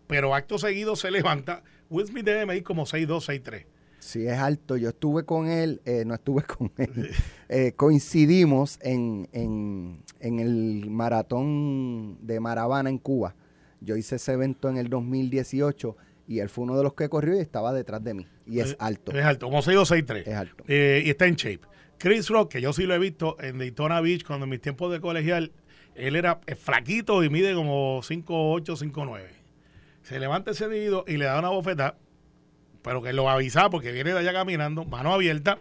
[0.07, 1.63] Pero acto seguido se levanta.
[1.91, 3.67] Will Smith debe medir como 6'2, 6'3.
[3.99, 4.79] Sí, es alto.
[4.79, 7.11] Yo estuve con él, eh, no estuve con él.
[7.51, 13.35] Eh, coincidimos en, en, en el maratón de Maravana en Cuba.
[13.83, 17.37] Yo hice ese evento en el 2018 y él fue uno de los que corrió
[17.37, 18.27] y estaba detrás de mí.
[18.47, 19.13] Y es, alto.
[19.13, 20.23] Es alto, como 6 6'3.
[20.27, 20.65] Es alto.
[20.67, 21.61] Eh, y está en shape.
[21.99, 24.93] Chris Rock, que yo sí lo he visto en Daytona Beach cuando en mis tiempos
[24.93, 25.53] de colegial,
[25.95, 29.21] él era flaquito y mide como 5'8, 5'9.
[30.03, 31.97] Se levanta ese individuo y le da una bofetada,
[32.83, 35.59] pero que lo avisa porque viene de allá caminando, mano abierta,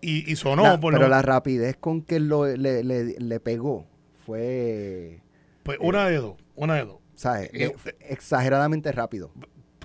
[0.00, 0.78] y, sonó.
[0.78, 3.84] por pero la rapidez con que lo, le, le, pegó
[4.24, 5.20] fue...
[5.64, 6.98] Pues una de dos, una de dos.
[7.14, 7.50] ¿Sabes?
[7.52, 7.74] Eh,
[8.08, 9.32] exageradamente rápido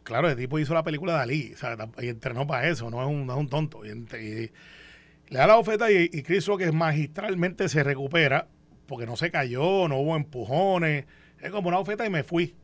[0.03, 1.55] claro, el tipo hizo la película de Ali,
[2.01, 3.85] y entrenó para eso, no es un, no es un tonto.
[3.85, 4.51] Y,
[5.29, 8.47] le da la oferta y, Chris Rock magistralmente se recupera,
[8.85, 11.05] porque no se cayó, no hubo empujones,
[11.41, 12.55] es como una oferta y me fui.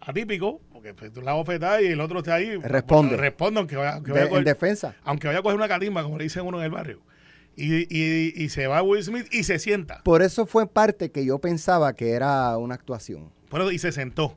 [0.00, 2.56] Atípico, porque pues, tú la oferta y el otro está ahí.
[2.56, 3.16] Responde.
[3.16, 4.94] responde, aunque vaya, a coger, en defensa.
[5.02, 7.00] Aunque vaya a coger una catimba, como le dicen uno en el barrio.
[7.56, 10.02] Y, y, y, se va Will Smith y se sienta.
[10.04, 13.32] Por eso fue parte que yo pensaba que era una actuación.
[13.50, 14.36] Pero, y se sentó.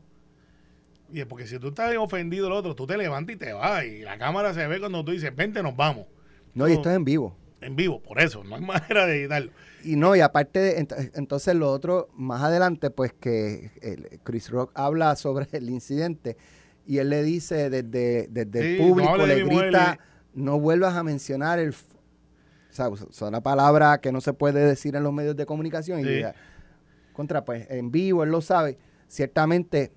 [1.12, 3.84] Y es porque si tú estás ofendido el otro, tú te levantas y te vas.
[3.86, 6.06] Y la cámara se ve cuando tú dices, vente, nos vamos.
[6.54, 7.36] No, y esto es en vivo.
[7.60, 9.52] En vivo, por eso, no hay manera de editarlo.
[9.84, 15.48] Y no, y aparte, entonces lo otro, más adelante, pues que Chris Rock habla sobre
[15.54, 16.38] el incidente
[16.86, 20.00] y él le dice desde, desde el público, le grita,
[20.34, 21.70] no vuelvas a mencionar el...
[21.70, 26.02] O sea, son una palabra que no se puede decir en los medios de comunicación.
[26.02, 26.24] Y
[27.12, 28.78] contra, pues, en vivo, él lo sabe.
[29.08, 29.92] Ciertamente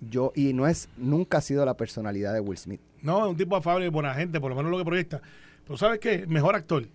[0.00, 2.80] yo y no es nunca ha sido la personalidad de Will Smith.
[3.02, 5.20] No, es un tipo afable y buena gente, por lo menos lo que proyecta.
[5.64, 6.26] Pero ¿sabes qué?
[6.26, 6.86] Mejor actor.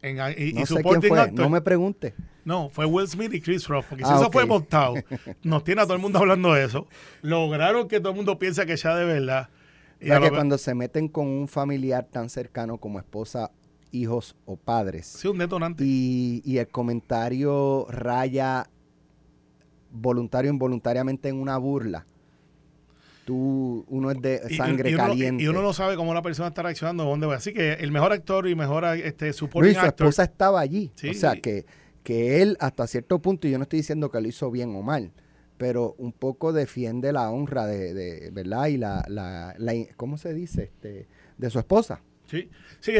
[0.00, 2.14] En, y, no sé quién fue, no me pregunte.
[2.44, 4.94] No, fue Will Smith y Chris Rock, porque si ah, eso fue montado,
[5.42, 6.86] nos tiene a todo el mundo hablando de eso.
[7.20, 9.48] Lograron que todo el mundo piensa que ya de verdad.
[10.00, 13.50] Y que cuando se meten con un familiar tan cercano como esposa,
[13.90, 15.06] hijos o padres.
[15.06, 15.84] Sí, un detonante.
[15.84, 18.70] Y, y el comentario raya
[19.90, 22.06] voluntario o involuntariamente en una burla,
[23.24, 25.44] tú, uno es de sangre caliente.
[25.44, 27.36] y uno no sabe cómo la persona está reaccionando, dónde va.
[27.36, 30.90] Así que el mejor actor y mejor este, supporting su esposa estaba allí.
[31.10, 31.66] O sea, que,
[32.02, 34.82] que él hasta cierto punto, y yo no estoy diciendo que lo hizo bien o
[34.82, 35.12] mal,
[35.58, 38.68] pero un poco defiende la honra de, de ¿verdad?
[38.68, 40.64] Y la, la, la, ¿cómo se dice?
[40.64, 42.00] Este, de su esposa.
[42.30, 42.48] Sí.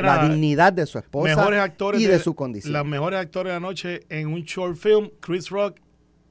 [0.01, 2.73] la dignidad de su esposa mejores actores y de, su condición.
[2.73, 5.79] Los mejores actores de la noche en un short film, Chris Rock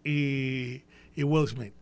[0.07, 1.73] y, Will Smith.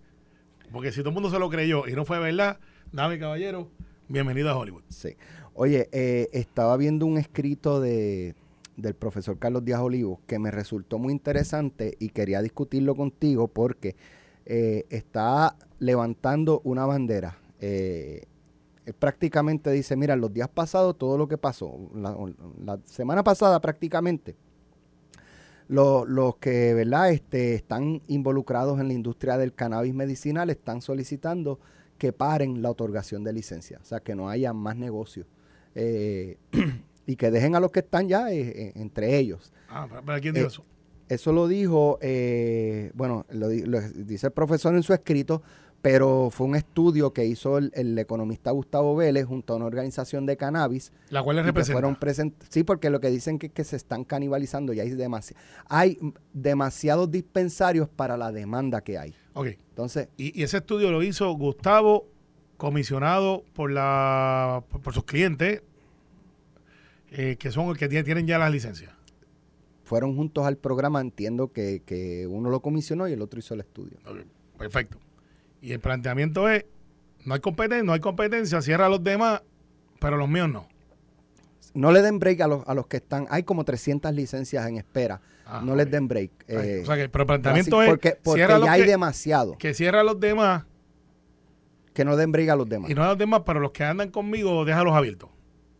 [0.71, 2.59] Porque si todo el mundo se lo creyó y no fue verdad,
[2.91, 3.69] dame caballero,
[4.07, 4.83] bienvenido a Hollywood.
[4.89, 5.15] Sí.
[5.53, 8.35] Oye, eh, estaba viendo un escrito de,
[8.75, 13.95] del profesor Carlos Díaz Olivo que me resultó muy interesante y quería discutirlo contigo porque
[14.45, 17.37] eh, está levantando una bandera.
[17.61, 18.25] Eh,
[18.99, 24.35] prácticamente dice, mira, los días pasados todo lo que pasó, la semana pasada prácticamente,
[25.67, 27.11] los, que ¿verdad?
[27.11, 31.59] Este, están involucrados en la industria del cannabis medicinal están solicitando
[31.97, 35.27] que paren la otorgación de licencia, o sea, que no haya más negocios.
[35.75, 36.37] Eh,
[37.07, 39.53] y que dejen a los que están ya eh, eh, entre ellos.
[39.69, 40.65] Ah, ¿para quién dijo eso?
[41.07, 41.99] Eso lo dijo,
[42.95, 45.43] bueno, lo, dice el profesor en su escrito,
[45.85, 50.35] pero fue un estudio que hizo el, economista Gustavo Vélez junto a una organización de
[50.35, 50.91] cannabis.
[51.09, 51.73] La cual le representa.
[51.79, 55.35] Fueron sí, porque lo que dicen que, que se están canibalizando y hay, demasi
[55.69, 55.99] hay
[56.33, 59.13] demasiados dispensarios para la demanda que hay.
[59.35, 59.49] Ok.
[59.69, 62.07] Entonces, y, ese estudio lo hizo Gustavo,
[62.57, 65.61] comisionado por, la, por, sus clientes,
[67.11, 68.91] eh, que son los que tienen ya las licencias.
[69.83, 73.59] Fueron juntos al programa, entiendo que, que uno lo comisionó y el otro hizo el
[73.59, 73.99] estudio.
[74.03, 74.25] Okay.
[74.57, 75.04] Perfecto.
[75.61, 76.65] Y el planteamiento es,
[77.25, 79.41] no hay competencia, no hay competencia, cierra a los demás,
[79.99, 80.67] pero los míos no.
[81.73, 84.77] No le den break a los, a los que están, hay como 300 licencias en
[84.77, 85.21] espera.
[85.45, 86.31] Ah, no les den break.
[86.47, 89.57] o sea que, pero el planteamiento es, porque, porque ya hay demasiado.
[89.57, 90.65] Que cierra a los demás
[91.93, 92.89] Que no den briga a los demás.
[92.89, 95.29] Y no a los demás, pero los que andan conmigo, déjalos abiertos.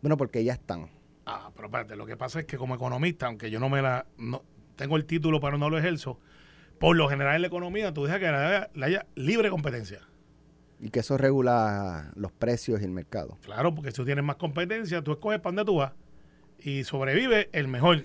[0.02, 0.90] Bueno, porque ya están.
[1.26, 4.06] Ah, pero espérate, lo que pasa es que como economista, aunque yo no me la...
[4.18, 4.44] No,
[4.76, 6.20] tengo el título, pero no lo ejerzo,
[6.80, 10.00] por lo general en la economía tú dejas que haya, haya libre competencia.
[10.80, 13.38] Y que eso regula los precios y el mercado.
[13.44, 15.94] Claro, porque si tú tienes más competencia, tú escoges para dónde tú vas
[16.60, 18.04] y sobrevive el mejor.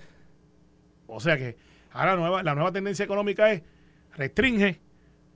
[1.07, 1.57] O sea que
[1.93, 3.63] ahora la nueva, la nueva tendencia económica es
[4.17, 4.81] restringe,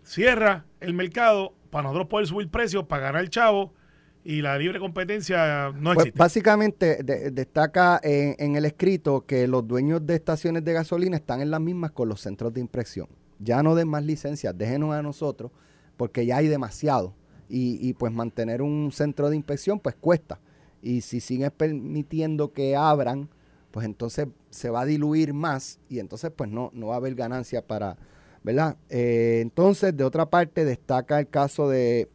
[0.03, 3.75] cierra el mercado para nosotros poder subir precios, para ganar el chavo
[4.23, 6.19] y la libre competencia no Pues existe.
[6.19, 11.41] básicamente de- destaca en, en el escrito que los dueños de estaciones de gasolina están
[11.41, 13.09] en las mismas con los centros de inspección.
[13.39, 15.51] Ya no den más licencias, déjenos a nosotros,
[15.97, 17.15] porque ya hay demasiado.
[17.49, 20.41] Y, y, pues mantener un centro de inspección pues cuesta.
[20.81, 23.29] Y si siguen permitiendo que abran,
[23.75, 27.17] pues entonces se va a diluir más y entonces pues no, no va a haber
[27.17, 27.97] ganancia para,
[28.45, 28.77] ¿verdad?
[28.89, 32.09] Eh, entonces, de otra parte, destaca el caso de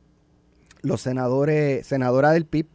[0.81, 2.67] los senadores, senadora del PIB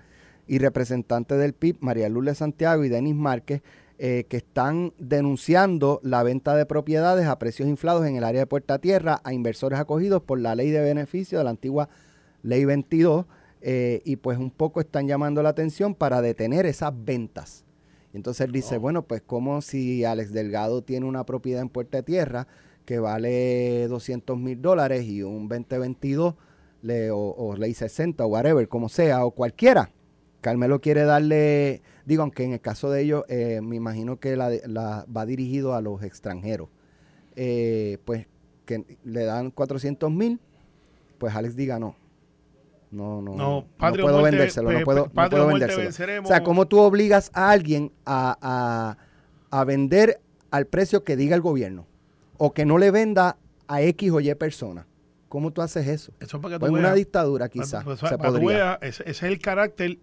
[0.47, 3.63] y representantes del PIB, María Lourdes Santiago y Denis Márquez,
[3.99, 8.47] eh, que están denunciando la venta de propiedades a precios inflados en el área de
[8.47, 11.89] Puerta Tierra a inversores acogidos por la ley de beneficio de la antigua
[12.43, 13.27] ley 22
[13.61, 17.65] eh, y pues un poco están llamando la atención para detener esas ventas.
[18.13, 22.49] Entonces él dice, bueno, pues como si Alex Delgado tiene una propiedad en Puerta Tierra
[22.85, 26.35] que vale 200 mil dólares y un 2022
[26.83, 29.91] le, o, o ley 60 o whatever, como sea, o cualquiera.
[30.45, 34.51] Carmelo quiere darle, digo, aunque en el caso de ellos, eh, me imagino que la,
[34.67, 36.69] la va dirigido a los extranjeros.
[37.35, 38.27] Eh, pues
[38.67, 40.39] que le dan 400 mil,
[41.17, 41.97] pues Alex diga no.
[42.91, 46.23] No, no, No, no, puedo muerte, vendérselo, no puedo, pe- no puedo muerte vendérselo.
[46.23, 48.37] O sea, ¿cómo tú obligas a alguien a,
[49.51, 51.87] a, a vender al precio que diga el gobierno?
[52.37, 54.87] O que no le venda a X o Y persona.
[55.31, 56.13] ¿Cómo tú haces eso?
[56.21, 58.49] Eso es para que tú Pues en una dictadura quizás Para- se tú podría.
[58.49, 59.99] veas, ese, ese es el carácter.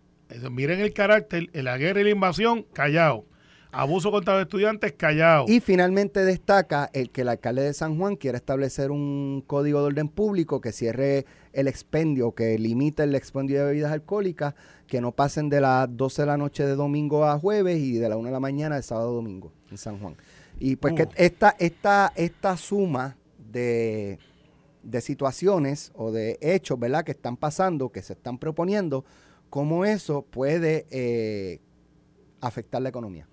[0.51, 3.25] Miren el carácter, la guerra y la invasión, callado.
[3.73, 5.45] Abuso contra los estudiantes, callado.
[5.47, 9.85] Y finalmente destaca el que el alcalde de San Juan quiere establecer un código de
[9.85, 14.55] orden público que cierre el expendio, que limite el expendio de bebidas alcohólicas,
[14.87, 18.09] que no pasen de las 12 de la noche de domingo a jueves y de
[18.09, 20.17] la 1 de la mañana de sábado a domingo en San Juan.
[20.59, 24.19] Y pues que esta, esta, esta suma de,
[24.83, 29.05] de situaciones o de hechos, ¿verdad?, que están pasando, que se están proponiendo,
[29.51, 31.59] cómo eso puede eh,
[32.39, 33.27] afectar la economía.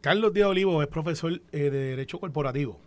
[0.00, 2.80] Carlos Díaz Olivo es profesor eh, de Derecho Corporativo.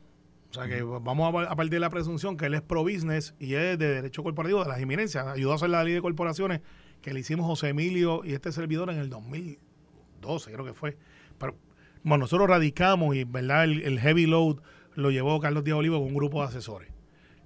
[0.50, 2.84] O sea que vamos a, par- a partir de la presunción que él es pro
[2.84, 5.26] business y es de Derecho Corporativo de las Eminencias.
[5.28, 6.62] Ayudó a hacer la ley de corporaciones
[7.02, 10.98] que le hicimos José Emilio y este servidor en el 2012, creo que fue.
[11.38, 11.56] Pero
[12.04, 14.58] bueno, nosotros radicamos y verdad el, el heavy load
[14.96, 16.90] lo llevó Carlos Díaz Olivo con un grupo de asesores.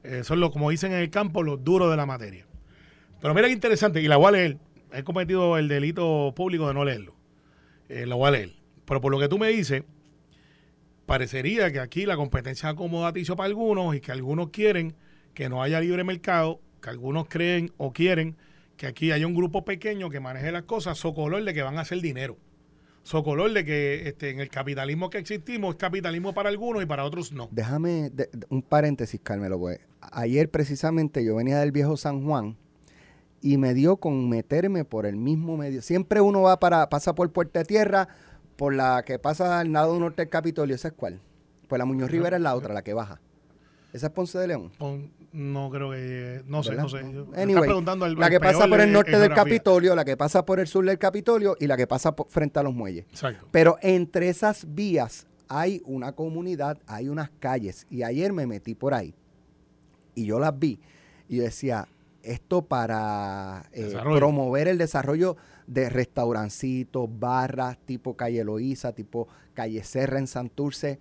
[0.03, 2.45] Eh, son los, como dicen en el campo, los duros de la materia.
[3.19, 4.57] Pero mira qué interesante, y la voy a leer.
[4.91, 7.15] He cometido el delito público de no leerlo.
[7.89, 8.53] Eh, la voy a leer.
[8.85, 9.83] Pero por lo que tú me dices,
[11.05, 14.95] parecería que aquí la competencia es acomodaticio para algunos y que algunos quieren
[15.33, 18.37] que no haya libre mercado, que algunos creen o quieren
[18.77, 21.81] que aquí haya un grupo pequeño que maneje las cosas, socolor de que van a
[21.81, 22.37] hacer dinero.
[23.03, 27.03] Socolor de que este, en el capitalismo que existimos es capitalismo para algunos y para
[27.03, 27.47] otros no.
[27.51, 28.11] Déjame
[28.49, 29.57] un paréntesis, Carmelo.
[29.57, 29.79] Pues.
[30.01, 32.57] Ayer precisamente yo venía del viejo San Juan
[33.41, 35.81] y me dio con meterme por el mismo medio.
[35.81, 38.07] Siempre uno va para, pasa por Puerta de Tierra,
[38.55, 40.75] por la que pasa al lado norte del Capitolio.
[40.75, 41.19] ¿Esa es cuál?
[41.67, 43.19] Pues la Muñoz Rivera es la otra, la que baja.
[43.93, 44.71] Esa es Ponce de León.
[45.31, 46.41] No creo que...
[46.47, 46.83] No sé, ¿verdad?
[46.83, 46.99] no sé.
[47.41, 49.43] Anyway, preguntando al- la que pasa por el norte del geografía.
[49.43, 52.59] Capitolio, la que pasa por el sur del Capitolio y la que pasa por- frente
[52.59, 53.05] a los muelles.
[53.09, 53.47] Exacto.
[53.51, 57.85] Pero entre esas vías hay una comunidad, hay unas calles.
[57.89, 59.13] Y ayer me metí por ahí
[60.15, 60.79] y yo las vi.
[61.29, 61.87] Y yo decía,
[62.27, 70.19] esto para eh, promover el desarrollo de restaurancitos, barras, tipo Calle Loíza, tipo Calle Serra
[70.19, 70.99] en Santurce,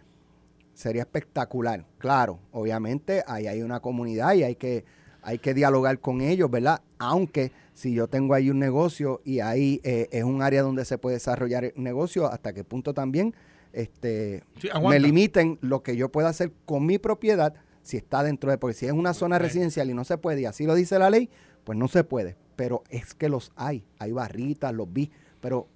[0.74, 1.84] sería espectacular.
[1.98, 4.84] Claro, obviamente ahí hay una comunidad y hay que,
[5.22, 6.80] hay que dialogar con ellos, ¿verdad?
[6.98, 10.98] Aunque si yo tengo ahí un negocio y ahí eh, es un área donde se
[10.98, 13.34] puede desarrollar el negocio, hasta qué punto también
[13.76, 17.54] este, Sí, me limiten lo que yo pueda hacer con mi propiedad
[17.86, 20.44] si está dentro de, porque si es una zona residencial y no se puede, y
[20.46, 21.30] así lo dice la ley,
[21.64, 22.36] pues no se puede.
[22.56, 25.68] Pero es que los hay, hay barritas, los vi, pero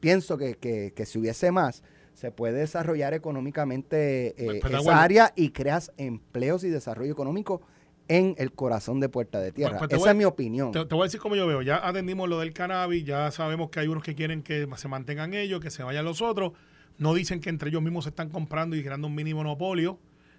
[0.00, 1.82] pienso que, que- que si hubiese más,
[2.14, 7.60] se puede desarrollar económicamente eh, Pues, pues, esa área y creas empleos y desarrollo económico
[8.08, 9.78] en el corazón de Puerta de Tierra.
[9.78, 10.70] pues esa voy es mi opinión.
[10.72, 11.60] Te, te voy a decir cómo yo veo.
[11.62, 15.34] Ya atendimos lo del cannabis, ya sabemos que hay unos que quieren que se mantengan
[15.34, 16.52] ellos, que se vayan los otros.
[16.98, 19.98] No dicen que entre ellos mismos se están comprando y creando un mini monopolio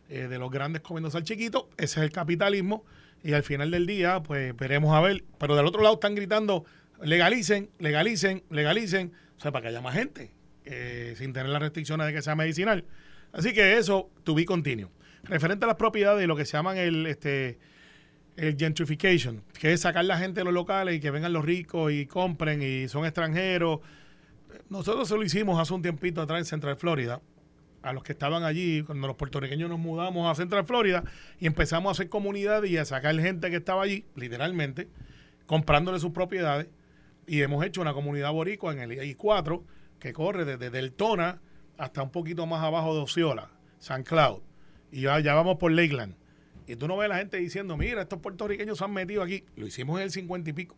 [0.09, 1.69] eh, de los grandes comiéndose al chiquito.
[1.77, 2.85] Ese es el capitalismo.
[3.23, 5.23] y al final del día, pues veremos a ver.
[5.37, 6.65] Pero del otro lado están gritando,
[7.03, 10.31] legalicen, legalicen, legalicen, o sea, para que haya más gente,
[10.65, 12.85] eh, sin tener las restricciones de que sea medicinal.
[13.33, 14.91] Así que eso, to be continuo.
[15.23, 17.59] Referente a las propiedades y lo que se llaman el, este,
[18.37, 21.91] el gentrification, que es sacar la gente de los locales y que vengan los ricos
[21.91, 23.79] y compren y son extranjeros.
[24.69, 27.21] Nosotros se lo hicimos hace un tiempito atrás en Central Florida,
[27.81, 31.03] a los que estaban allí, cuando los puertorriqueños nos mudamos a Central Florida
[31.39, 34.87] y empezamos a hacer comunidad y a sacar gente que estaba allí, literalmente,
[35.45, 36.67] comprándole sus propiedades.
[37.27, 39.61] Y hemos hecho una comunidad boricua en el I-4
[39.99, 41.41] que corre desde Deltona
[41.77, 44.41] hasta un poquito más abajo de Osceola, San Cloud.
[44.91, 46.15] Y ya, vamos por Lakeland.
[46.67, 49.43] Y tú no ves a la gente diciendo, mira, estos puertorriqueños se han metido aquí.
[49.55, 50.75] Lo hicimos en el 50 y pico.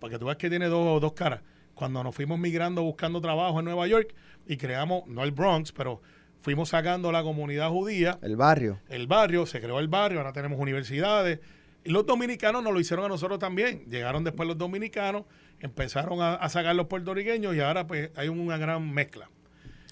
[0.00, 1.40] Porque tú ves que tiene dos, dos caras.
[1.74, 4.14] Cuando nos fuimos migrando buscando trabajo en Nueva York
[4.46, 6.00] y creamos, no el Bronx, pero
[6.40, 8.18] fuimos sacando la comunidad judía.
[8.22, 8.80] El barrio.
[8.88, 11.40] El barrio, se creó el barrio, ahora tenemos universidades.
[11.84, 13.84] Y los dominicanos nos lo hicieron a nosotros también.
[13.88, 15.24] Llegaron después los dominicanos,
[15.60, 19.30] empezaron a, a sacar los puertorriqueños y ahora pues hay una gran mezcla.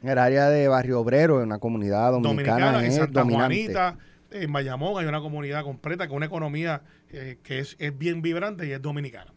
[0.02, 3.54] En el área de Barrio Obrero, en una comunidad dominicana, Dominicana, en es Santa dominante.
[3.54, 3.98] Juanita,
[4.30, 8.66] en Bayamón hay una comunidad completa con una economía eh, que es, es bien vibrante
[8.66, 9.32] y es dominicana.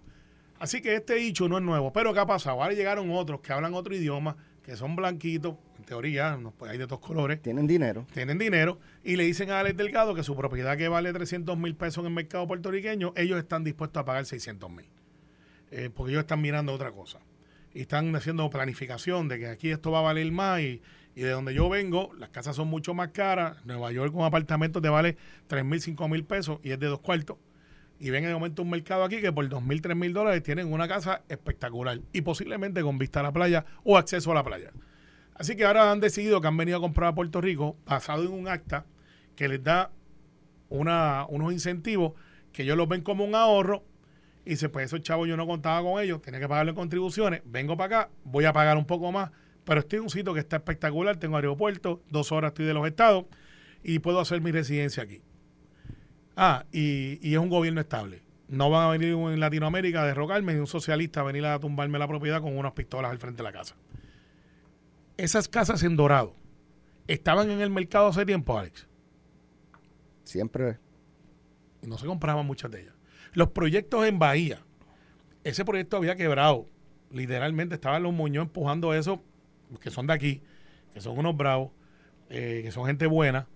[0.60, 1.94] Así que este dicho no es nuevo.
[1.94, 2.62] Pero ¿qué ha pasado?
[2.62, 6.78] Ahora llegaron otros que hablan otro idioma, que son blanquitos, en teoría, no, pues hay
[6.78, 8.06] de todos colores, Tienen dinero.
[8.14, 11.76] tienen dinero y le dicen a Alex Delgado que su propiedad que vale 300 mil
[11.76, 14.86] pesos en el mercado puertorriqueño, ellos están dispuestos a pagar 600 mil.
[15.72, 17.20] Eh, porque ellos están mirando otra cosa.
[17.74, 20.82] Y están haciendo planificación de que aquí esto va a valer más y,
[21.16, 23.58] y de donde yo vengo, las casas son mucho más caras.
[23.66, 27.00] Nueva York un apartamento te vale 3 mil, 5 mil pesos y es de dos
[27.00, 27.38] cuartos.
[28.00, 30.72] Y ven en momento un mercado aquí que por 2 mil, 3 mil dólares tienen
[30.72, 34.72] una casa espectacular y posiblemente con vista a la playa o acceso a la playa.
[35.40, 38.34] Así que ahora han decidido que han venido a comprar a Puerto Rico basado en
[38.34, 38.86] un acta
[39.38, 39.90] que les da
[40.68, 42.12] una, unos incentivos
[42.52, 43.86] que ellos los ven como un ahorro
[44.46, 47.78] y dice, pues esos chavos yo no contaba con ellos, tenía que pagarle contribuciones, vengo
[47.78, 49.32] para acá, voy a pagar un poco más,
[49.64, 52.86] pero estoy en un sitio que está espectacular, tengo aeropuerto, dos horas estoy de los
[52.86, 53.24] estados
[53.82, 55.22] y puedo hacer mi residencia aquí.
[56.36, 58.24] Ah, y, y es un gobierno estable.
[58.50, 61.98] No van a venir en Latinoamérica a derrocarme ni un socialista a venir a tumbarme
[61.98, 63.76] la propiedad con unas pistolas al frente de la casa.
[65.20, 66.34] Esas casas en Dorado
[67.06, 68.88] estaban en el mercado hace tiempo, Alex,
[70.24, 70.78] Siempre.
[71.82, 72.94] y no se compraban muchas de ellas.
[73.34, 74.62] Los proyectos en Bahía,
[75.44, 76.68] ese proyecto había quebrado.
[77.12, 79.22] Literalmente estaban los Muñoz empujando eso,
[79.82, 80.42] que son de aquí,
[80.94, 81.72] que son unos bravos,
[82.30, 83.50] eh, que son gente buena,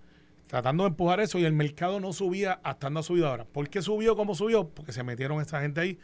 [0.48, 3.46] tratando de empujar eso y el mercado no subía hasta anda subido ahora.
[3.46, 4.68] ¿Por qué subió como subió?
[4.68, 5.98] Porque se metieron esa gente ahí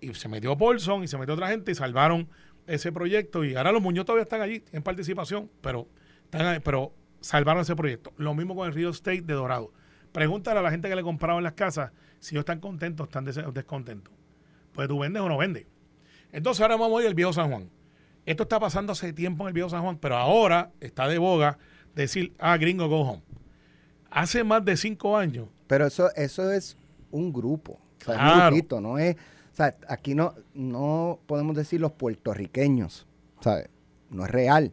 [0.00, 2.28] y se metió Paulson y se metió otra gente y salvaron
[2.66, 5.88] ese proyecto y ahora los Muñoz todavía están allí en participación, pero,
[6.24, 8.12] están ahí, pero salvaron ese proyecto.
[8.16, 9.72] Lo mismo con el Rio State de Dorado.
[10.12, 13.24] Pregúntale a la gente que le compraban las casas si ellos están contentos o están
[13.24, 14.12] des- descontentos.
[14.72, 15.66] Pues tú vendes o no vendes.
[16.32, 17.70] Entonces ahora vamos a ir al viejo San Juan.
[18.26, 21.58] Esto está pasando hace tiempo en el viejo San Juan, pero ahora está de boga
[21.94, 23.22] decir, ah, gringo, go home.
[24.10, 26.76] Hace más de cinco años, Pero eso, eso es
[27.10, 27.80] un grupo.
[28.00, 29.16] O sea, es un grupito, no es.
[29.54, 33.06] O sea, aquí no, no podemos decir los puertorriqueños.
[33.40, 33.68] ¿sabes?
[34.10, 34.72] No es real.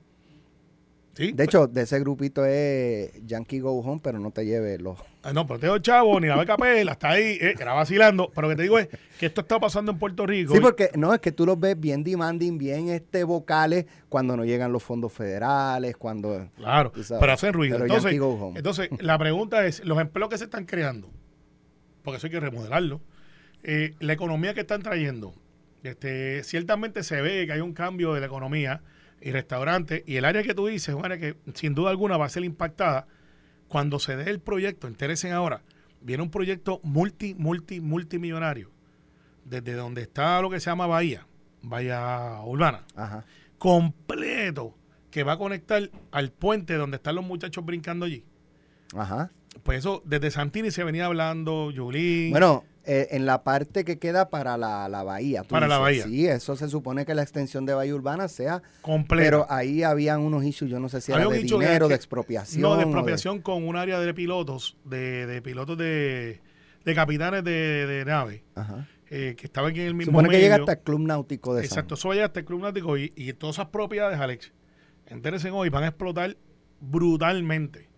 [1.14, 1.34] ¿sí?
[1.34, 4.98] De hecho, de ese grupito es Yankee Go Home, pero no te lleve los.
[5.22, 8.32] Ah, No, pero tengo chavo, ni la beca Pela, está ahí, eh, era vacilando.
[8.34, 8.88] Pero lo que te digo es
[9.20, 10.52] que esto está pasando en Puerto Rico.
[10.52, 14.46] Sí, porque no, es que tú los ves bien demanding, bien este vocales cuando no
[14.46, 16.50] llegan los fondos federales, cuando.
[16.56, 17.76] Claro, pero hacen ruido.
[17.76, 18.58] Pero Entonces, Yankee go home.
[18.58, 21.08] entonces, la pregunta es, los empleos que se están creando,
[22.04, 23.00] porque eso hay que remodelarlo,
[23.64, 25.34] eh, la economía que están trayendo,
[25.84, 28.82] este, ciertamente se ve que hay un cambio de la economía
[29.22, 32.18] y restaurantes, y el área que tú dices es un área que sin duda alguna
[32.18, 33.08] va a ser impactada
[33.68, 35.62] cuando se dé el proyecto, interesen ahora,
[36.02, 38.72] viene un proyecto multi, multi, multimillonario,
[39.46, 41.28] desde donde está lo que se llama Bahía,
[41.62, 43.26] Bahía Urbana, Ajá.
[43.58, 44.76] completo
[45.12, 48.24] que va a conectar al puente donde están los muchachos brincando allí.
[48.96, 49.32] Ajá.
[49.64, 52.32] Pues eso, desde Santini se venía hablando, Yulín.
[52.32, 55.44] Bueno, eh, en la parte que queda para la, la bahía.
[55.44, 56.04] Para la bahía.
[56.06, 58.64] Sí, eso se supone que la extensión de Bahía Urbana sea.
[58.82, 59.24] completo.
[59.24, 62.62] Pero ahí habían unos issues, yo no sé si era de dinero, de expropiación.
[62.62, 66.42] no, de expropiación con un área de pilotos, de, de pilotos de,
[66.84, 68.88] de capitanes de, de nave, Ajá.
[69.12, 71.66] eh, que estaban en el mismo supone que llega hasta el Club Náutico de San
[71.68, 74.52] Exacto, eso va a llegar hasta el Club Náutico y, y todas esas propiedades, Alex,
[75.06, 76.36] entéresen hoy, van a explotar
[76.80, 77.90] brutalmente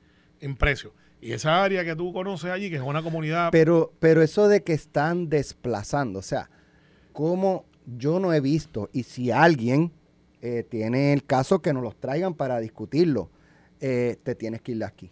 [0.41, 0.93] en precio.
[1.23, 4.61] Y esa área que tú conoces allí, que es una comunidad Pero, pero eso de
[4.61, 6.49] que están desplazando, o sea,
[7.13, 9.93] como yo no he visto, y si alguien
[10.41, 13.29] eh, tiene el caso que nos los traigan para discutirlo,
[13.79, 15.11] eh, te tienes que ir de aquí.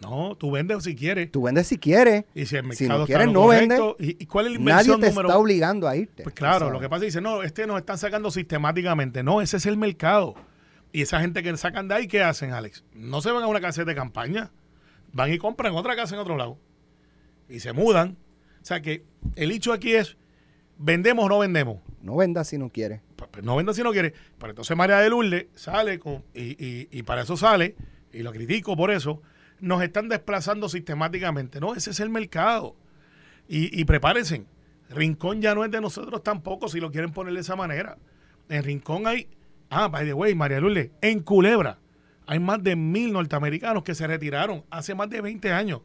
[0.00, 1.32] No, tú vendes si quieres.
[1.32, 2.26] Tú vendes si quieres.
[2.32, 5.00] Y si el Si no quieres, no correcto, ¿Y, y cuál es la Nadie inversión
[5.00, 6.22] te número está obligando a irte.
[6.22, 9.24] Pues claro, lo que pasa es que dice, no, este nos están sacando sistemáticamente.
[9.24, 10.36] No, ese es el mercado.
[10.92, 12.84] Y esa gente que sacan de ahí, ¿qué hacen, Alex?
[12.94, 14.52] No se van a una casa de campaña.
[15.14, 16.58] Van y compran otra casa en otro lado.
[17.48, 18.18] Y se mudan.
[18.62, 19.04] O sea que
[19.36, 20.16] el hecho aquí es,
[20.76, 21.78] ¿vendemos o no vendemos?
[22.02, 23.00] No vendas si no quieres.
[23.16, 24.12] Pues, pues no venda si no quiere.
[24.38, 27.76] Pero entonces María de Lourdes sale con, y, y- y para eso sale,
[28.12, 29.22] y lo critico por eso,
[29.60, 31.60] nos están desplazando sistemáticamente.
[31.60, 32.76] No, ese es el mercado.
[33.48, 34.44] Y, y prepárense.
[34.90, 37.96] Rincón ya no es de nosotros tampoco, si lo quieren poner de esa manera.
[38.48, 39.28] En Rincón hay,
[39.70, 41.78] ah, by the way, María Lourdes, en Culebra
[42.26, 45.80] hay más de mil norteamericanos que se retiraron hace más de 20 años.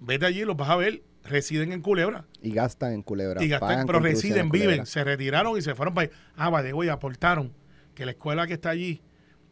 [0.00, 2.24] Vete allí, los vas a ver, residen en Culebra.
[2.42, 3.42] Y gastan en culebra.
[3.42, 4.86] Y gastan, pero residen, en viven, Culebra.
[4.86, 7.52] se retiraron y se fueron para Ah, vale, güey, aportaron
[7.94, 9.00] que la escuela que está allí,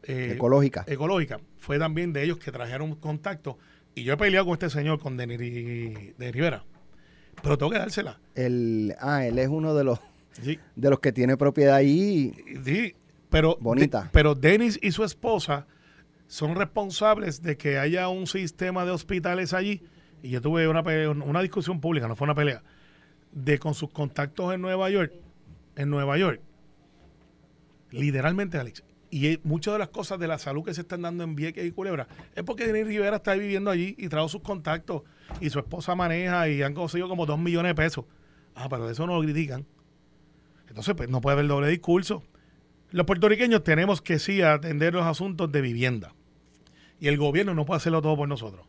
[0.02, 0.84] eh, Ecológica.
[0.88, 3.58] ecológica, fue también de ellos que trajeron contacto.
[3.94, 6.64] Y yo he peleado con este señor, con Denis de Rivera.
[7.42, 8.18] Pero tengo que dársela.
[8.34, 9.98] El, ah, él es uno de los,
[10.32, 12.32] Sí, de los que tiene propiedad ahí.
[12.64, 12.94] sí,
[13.28, 14.02] pero, Bonita.
[14.04, 15.66] de- pero Denis y su esposa
[16.30, 19.82] son responsables de que haya un sistema de hospitales allí.
[20.22, 20.80] Y yo tuve una,
[21.24, 22.62] una discusión pública, no fue una pelea,
[23.32, 25.12] de con sus contactos en Nueva York,
[25.74, 26.40] en Nueva York,
[27.90, 28.84] literalmente, Alex.
[29.10, 31.66] Y eh, muchas de las cosas de la salud que se están dando en Vieques
[31.66, 32.06] y Culebra
[32.36, 35.02] es porque Denis Rivera está viviendo allí y trajo sus contactos
[35.40, 38.04] y su esposa maneja y han conseguido como dos millones de pesos.
[38.54, 39.66] Ah, pero de eso no lo critican.
[40.68, 42.22] Entonces, pues no puede haber doble discurso.
[42.92, 46.14] Los puertorriqueños tenemos que sí atender los asuntos de vivienda.
[47.00, 48.66] Y el gobierno no puede hacerlo todo por nosotros.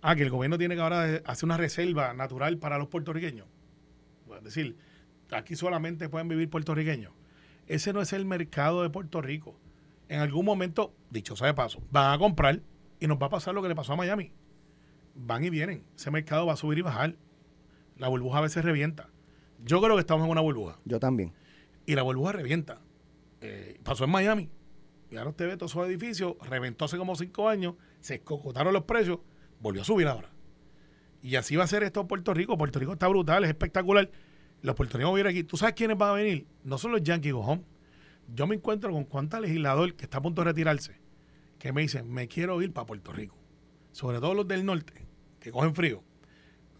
[0.00, 3.46] Ah, que el gobierno tiene que ahora hacer una reserva natural para los puertorriqueños.
[4.36, 4.76] Es decir,
[5.32, 7.12] aquí solamente pueden vivir puertorriqueños.
[7.66, 9.58] Ese no es el mercado de Puerto Rico.
[10.08, 12.62] En algún momento, dicho sea de paso, van a comprar
[13.00, 14.30] y nos va a pasar lo que le pasó a Miami.
[15.16, 15.82] Van y vienen.
[15.96, 17.16] Ese mercado va a subir y bajar.
[17.96, 19.08] La burbuja a veces revienta.
[19.64, 21.32] Yo creo que estamos en una burbuja Yo también.
[21.86, 22.78] y la burbuja revienta.
[23.40, 24.50] Eh, pasó en Miami.
[25.10, 28.84] Y ahora usted ve todos esos edificios, reventó hace como cinco años, se escocotaron los
[28.84, 29.20] precios,
[29.60, 30.30] volvió a subir ahora.
[31.22, 32.56] Y así va a ser esto en Puerto Rico.
[32.56, 34.10] Puerto Rico está brutal, es espectacular.
[34.62, 35.44] Los puertorriqueños van a venir aquí.
[35.44, 36.46] ¿Tú sabes quiénes van a venir?
[36.64, 37.62] No son los Yankees go home.
[38.34, 41.06] Yo me encuentro con cuánta legislador que está a punto de retirarse
[41.58, 43.36] que me dicen, me quiero ir para Puerto Rico.
[43.92, 45.06] Sobre todo los del norte,
[45.40, 46.02] que cogen frío.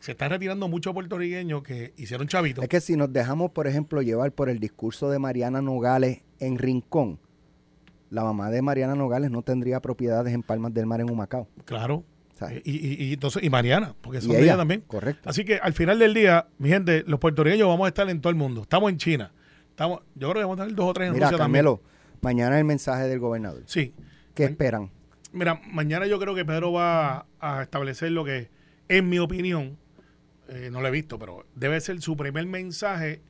[0.00, 2.62] Se están retirando muchos puertorriqueños que hicieron chavitos.
[2.62, 6.58] Es que si nos dejamos, por ejemplo, llevar por el discurso de Mariana Nogales en
[6.58, 7.18] Rincón,
[8.10, 11.48] la mamá de Mariana Nogales no tendría propiedades en Palmas del Mar en Humacao.
[11.64, 12.04] Claro.
[12.64, 14.82] Y, y- y entonces, y Mariana, porque son Y ella ella, también.
[14.86, 15.28] correcto.
[15.28, 18.28] Así que al final del día, mi gente, los puertorriqueños vamos a estar en todo
[18.30, 18.60] el mundo.
[18.62, 19.32] Estamos en China.
[19.70, 21.80] Estamos, yo creo que vamos a estar dos o tres en Mira, Rusia Carmelo,
[22.20, 23.64] mañana el mensaje del gobernador.
[23.64, 23.94] también.
[23.96, 24.04] Sí.
[24.34, 24.90] ¿Qué Ma- esperan?
[25.32, 28.50] Mira, mañana yo creo que Pedro va a establecer lo que,
[28.88, 29.78] en mi opinión,
[30.48, 33.22] eh, no lo he visto, pero debe ser su primer mensaje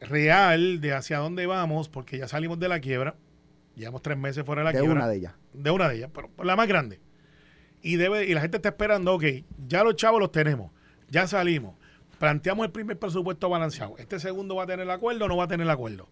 [0.00, 3.14] real de hacia dónde vamos, porque ya salimos de la quiebra.
[3.80, 5.34] Llevamos tres meses fuera de la De quiebra una de ellas.
[5.54, 7.00] de una de ellas, pero la más grande.
[7.80, 9.24] Y debe y la gente está esperando, ok,
[9.66, 10.70] ya los chavos los tenemos,
[11.08, 11.76] ya salimos,
[12.18, 13.96] planteamos el primer presupuesto balanceado.
[13.96, 16.08] Este segundo va a tener el acuerdo o no va a tener el acuerdo.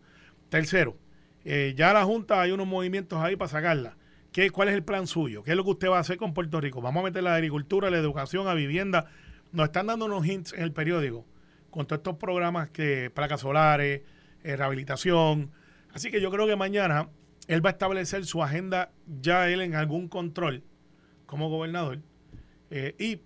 [0.48, 0.96] Tercero,
[1.44, 3.98] eh, ya la Junta hay unos movimientos ahí para sacarla.
[4.32, 5.42] ¿Qué, ¿Cuál es el plan suyo?
[5.42, 6.80] ¿Qué es lo que usted va a hacer con Puerto Rico?
[6.80, 9.10] Vamos a meter la agricultura, la educación, a vivienda.
[9.52, 11.26] Nos están dando unos hints en el periódico
[11.70, 14.00] con todos estos programas que placas solares,
[14.42, 15.50] eh, rehabilitación.
[15.92, 17.08] Así que yo creo que mañana
[17.48, 20.62] él va a establecer su agenda ya él en algún control
[21.26, 21.98] como gobernador
[22.70, 23.20] eh, y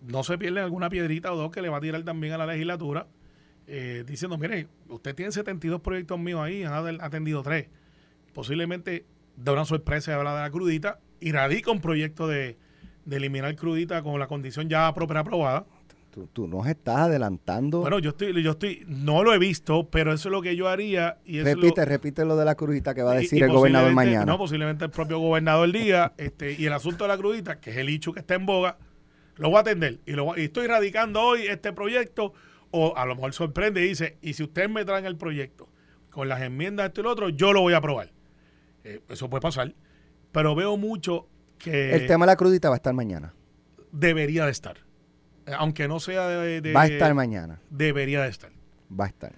[0.00, 2.46] no se pierde alguna piedrita o dos que le va a tirar también a la
[2.46, 3.06] legislatura
[3.66, 7.68] eh, diciendo, mire, usted tiene 72 proyectos míos ahí, han ad- atendido tres.
[8.34, 9.06] Posiblemente
[9.36, 12.58] da una sorpresa y habla de la crudita y radica un proyecto de,
[13.04, 15.66] de eliminar crudita con la condición ya propia aprobada.
[16.14, 17.80] Tú, tú nos estás adelantando.
[17.80, 20.68] Bueno, yo estoy, yo estoy, no lo he visto, pero eso es lo que yo
[20.68, 23.40] haría y eso es lo- repite, repite lo de la crudita que va a decir
[23.40, 24.24] y el gobernador mañana.
[24.24, 27.78] No, posiblemente el propio gobernador diga, este, y el asunto de la crudita, que es
[27.78, 28.78] el hecho que está en boga,
[29.38, 29.98] lo voy a atender.
[30.06, 32.32] Y, lo, y estoy radicando hoy este proyecto,
[32.70, 35.68] o a lo mejor sorprende y dice, y si ustedes me traen el proyecto
[36.10, 38.12] con las enmiendas, esto y lo otro, yo lo voy a aprobar.
[38.84, 39.74] Eh, eso puede pasar.
[40.30, 41.26] Pero veo mucho
[41.58, 43.34] que el tema de la crudita va a estar mañana.
[43.90, 44.76] debería de estar.
[45.46, 47.60] Eh, Aunque no sea de, de- va a estar mañana.
[47.70, 48.50] Debería de estar.
[48.98, 49.32] Va a estar.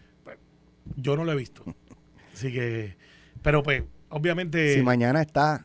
[0.97, 1.65] Yo no lo he visto.
[2.33, 2.97] Así que,
[3.43, 4.75] pero pues, obviamente...
[4.75, 5.65] si mañana está,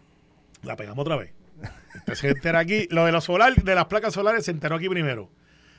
[0.64, 1.34] La pegamos otra vez.
[2.14, 2.88] Se entera aquí.
[2.90, 5.30] Lo de los solar, de las placas solares se enteró aquí primero.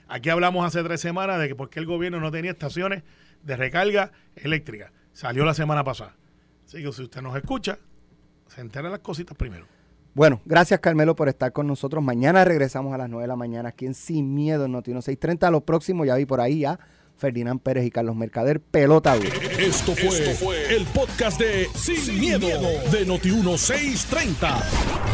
[0.08, 3.02] Aquí hablamos hace tres semanas de que por qué el gobierno no tenía estaciones
[3.42, 4.92] de recarga eléctrica.
[5.12, 6.14] Salió la semana pasada.
[6.66, 7.78] Así que si usted nos escucha,
[8.48, 9.66] se entera las cositas primero.
[10.14, 12.02] Bueno, gracias Carmelo por estar con nosotros.
[12.02, 15.46] Mañana regresamos a las 9 de la mañana aquí en Sin Miedo en Noti 630.
[15.46, 16.78] A lo próximo ya vi por ahí a
[17.16, 18.60] Ferdinand Pérez y Carlos Mercader.
[18.60, 19.30] Pelota dura.
[19.58, 22.48] Esto fue, el podcast de Sin, miedo,
[22.90, 24.62] de Noti 1630.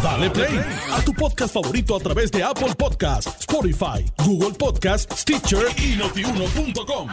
[0.03, 0.61] Dale play
[0.93, 7.09] a tu podcast favorito a través de Apple Podcasts, Spotify, Google Podcasts, Stitcher y notiuno.com.